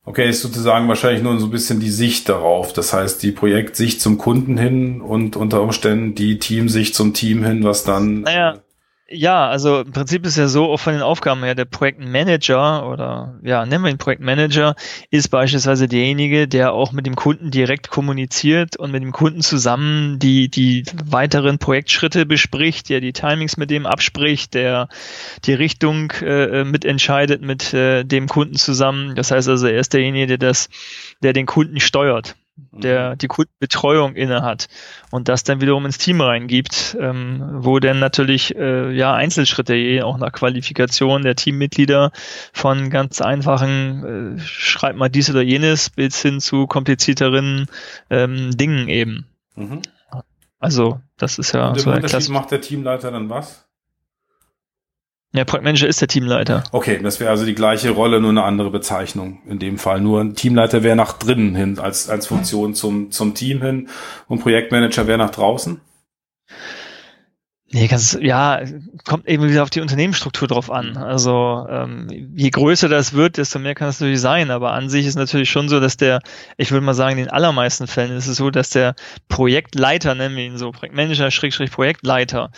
[0.06, 2.74] Okay, ist sozusagen wahrscheinlich nur so ein bisschen die Sicht darauf.
[2.74, 7.64] Das heißt, die Projektsicht zum Kunden hin und unter Umständen die Teamsicht zum Team hin,
[7.64, 8.22] was dann.
[8.22, 8.60] Naja,
[9.10, 13.38] ja, also im Prinzip ist ja so, auch von den Aufgaben her, der Projektmanager oder
[13.44, 14.76] ja, nennen wir ihn Projektmanager,
[15.12, 20.20] ist beispielsweise derjenige, der auch mit dem Kunden direkt kommuniziert und mit dem Kunden zusammen
[20.20, 24.88] die, die weiteren Projektschritte bespricht, der die Timings mit dem abspricht, der
[25.46, 29.16] die Richtung äh, mitentscheidet mit äh, dem Kunden zusammen.
[29.16, 30.70] Das heißt also, er ist derjenige, der das,
[31.22, 33.18] der den Kunden steuert der mhm.
[33.18, 34.68] die Kundenbetreuung inne hat
[35.12, 40.04] und das dann wiederum ins Team reingibt, ähm, wo dann natürlich äh, ja Einzelschritte je
[40.04, 42.12] auch nach Qualifikation der Teammitglieder
[42.54, 47.68] von ganz einfachen äh, schreibt mal dies oder jenes bis hin zu komplizierteren
[48.10, 49.26] ähm, Dingen eben.
[49.56, 49.82] Mhm.
[50.60, 52.32] Also das ist ja und so der Klasse.
[52.32, 53.68] macht der Teamleiter dann was?
[55.36, 56.64] Ja, Projektmanager ist der Teamleiter.
[56.72, 60.00] Okay, das wäre also die gleiche Rolle, nur eine andere Bezeichnung in dem Fall.
[60.00, 63.90] Nur ein Teamleiter wäre nach drinnen hin als, als Funktion zum, zum Team hin
[64.28, 65.82] und Projektmanager wäre nach draußen?
[67.72, 68.62] Nee, ganz, ja,
[69.04, 70.96] kommt eben wieder auf die Unternehmensstruktur drauf an.
[70.98, 74.52] Also ähm, je größer das wird, desto mehr kann es natürlich sein.
[74.52, 76.22] Aber an sich ist natürlich schon so, dass der,
[76.58, 78.94] ich würde mal sagen, in den allermeisten Fällen ist es so, dass der
[79.28, 82.52] Projektleiter, nennen wir ihn so, Projektmanager, Schrägstrich Projektleiter,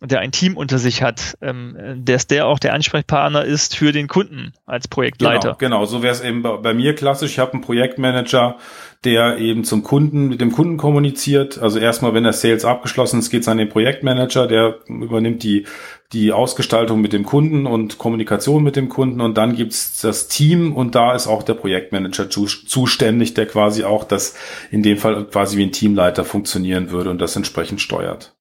[0.00, 4.06] der ein Team unter sich hat, ähm, dass der auch der Ansprechpartner ist für den
[4.06, 5.56] Kunden als Projektleiter.
[5.58, 5.84] Genau, genau.
[5.86, 7.32] so wäre es eben bei, bei, mir klassisch.
[7.32, 8.56] Ich habe einen Projektmanager,
[9.04, 11.58] der eben zum Kunden, mit dem Kunden kommuniziert.
[11.58, 15.66] Also erstmal, wenn der Sales abgeschlossen ist, geht es an den Projektmanager, der übernimmt die,
[16.12, 20.74] die Ausgestaltung mit dem Kunden und Kommunikation mit dem Kunden und dann gibt's das Team
[20.74, 24.34] und da ist auch der Projektmanager zu, zuständig, der quasi auch das
[24.70, 28.36] in dem Fall quasi wie ein Teamleiter funktionieren würde und das entsprechend steuert.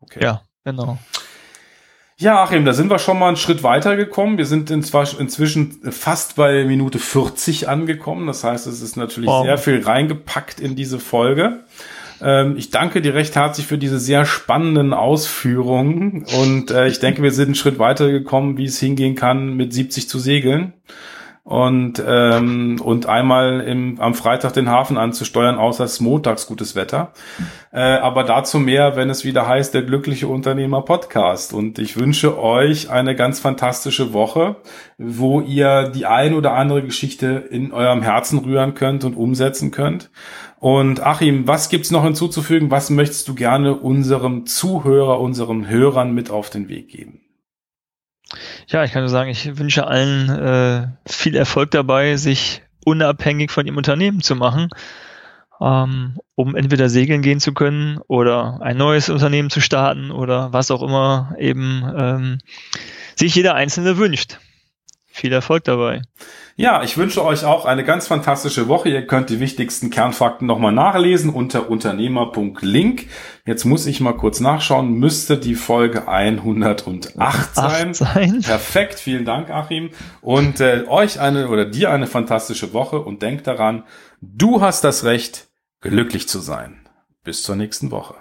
[0.00, 0.20] Okay.
[0.22, 0.98] Ja, Genau.
[2.16, 4.36] Ja, Achim, da sind wir schon mal einen Schritt weiter gekommen.
[4.36, 8.26] Wir sind inzwischen fast bei Minute 40 angekommen.
[8.26, 9.44] Das heißt, es ist natürlich wow.
[9.44, 11.60] sehr viel reingepackt in diese Folge.
[12.20, 17.22] Ähm, ich danke dir recht herzlich für diese sehr spannenden Ausführungen und äh, ich denke,
[17.22, 20.74] wir sind einen Schritt weiter gekommen, wie es hingehen kann, mit 70 zu segeln
[21.42, 26.76] und ähm, und einmal im, am Freitag den Hafen anzusteuern, außer es ist montags gutes
[26.76, 27.12] Wetter.
[27.72, 31.54] Äh, aber dazu mehr, wenn es wieder heißt, der glückliche Unternehmer Podcast.
[31.54, 34.56] Und ich wünsche euch eine ganz fantastische Woche,
[34.98, 40.10] wo ihr die ein oder andere Geschichte in eurem Herzen rühren könnt und umsetzen könnt.
[40.58, 42.70] Und Achim, was gibt's noch hinzuzufügen?
[42.70, 47.22] Was möchtest du gerne unserem Zuhörer, unseren Hörern mit auf den Weg geben?
[48.68, 53.66] Ja, ich kann nur sagen, ich wünsche allen äh, viel Erfolg dabei, sich unabhängig von
[53.66, 54.68] ihrem Unternehmen zu machen,
[55.60, 60.70] ähm, um entweder segeln gehen zu können oder ein neues Unternehmen zu starten oder was
[60.70, 62.38] auch immer eben ähm,
[63.16, 64.38] sich jeder Einzelne wünscht.
[65.06, 66.02] Viel Erfolg dabei.
[66.60, 68.90] Ja, ich wünsche euch auch eine ganz fantastische Woche.
[68.90, 73.06] Ihr könnt die wichtigsten Kernfakten nochmal nachlesen unter unternehmer.link.
[73.46, 74.92] Jetzt muss ich mal kurz nachschauen.
[74.92, 77.94] Müsste die Folge 108 sein.
[77.94, 78.42] sein.
[78.42, 78.98] Perfekt.
[78.98, 79.88] Vielen Dank, Achim.
[80.20, 83.84] Und äh, euch eine oder dir eine fantastische Woche und denkt daran,
[84.20, 85.48] du hast das Recht,
[85.80, 86.86] glücklich zu sein.
[87.24, 88.16] Bis zur nächsten Woche.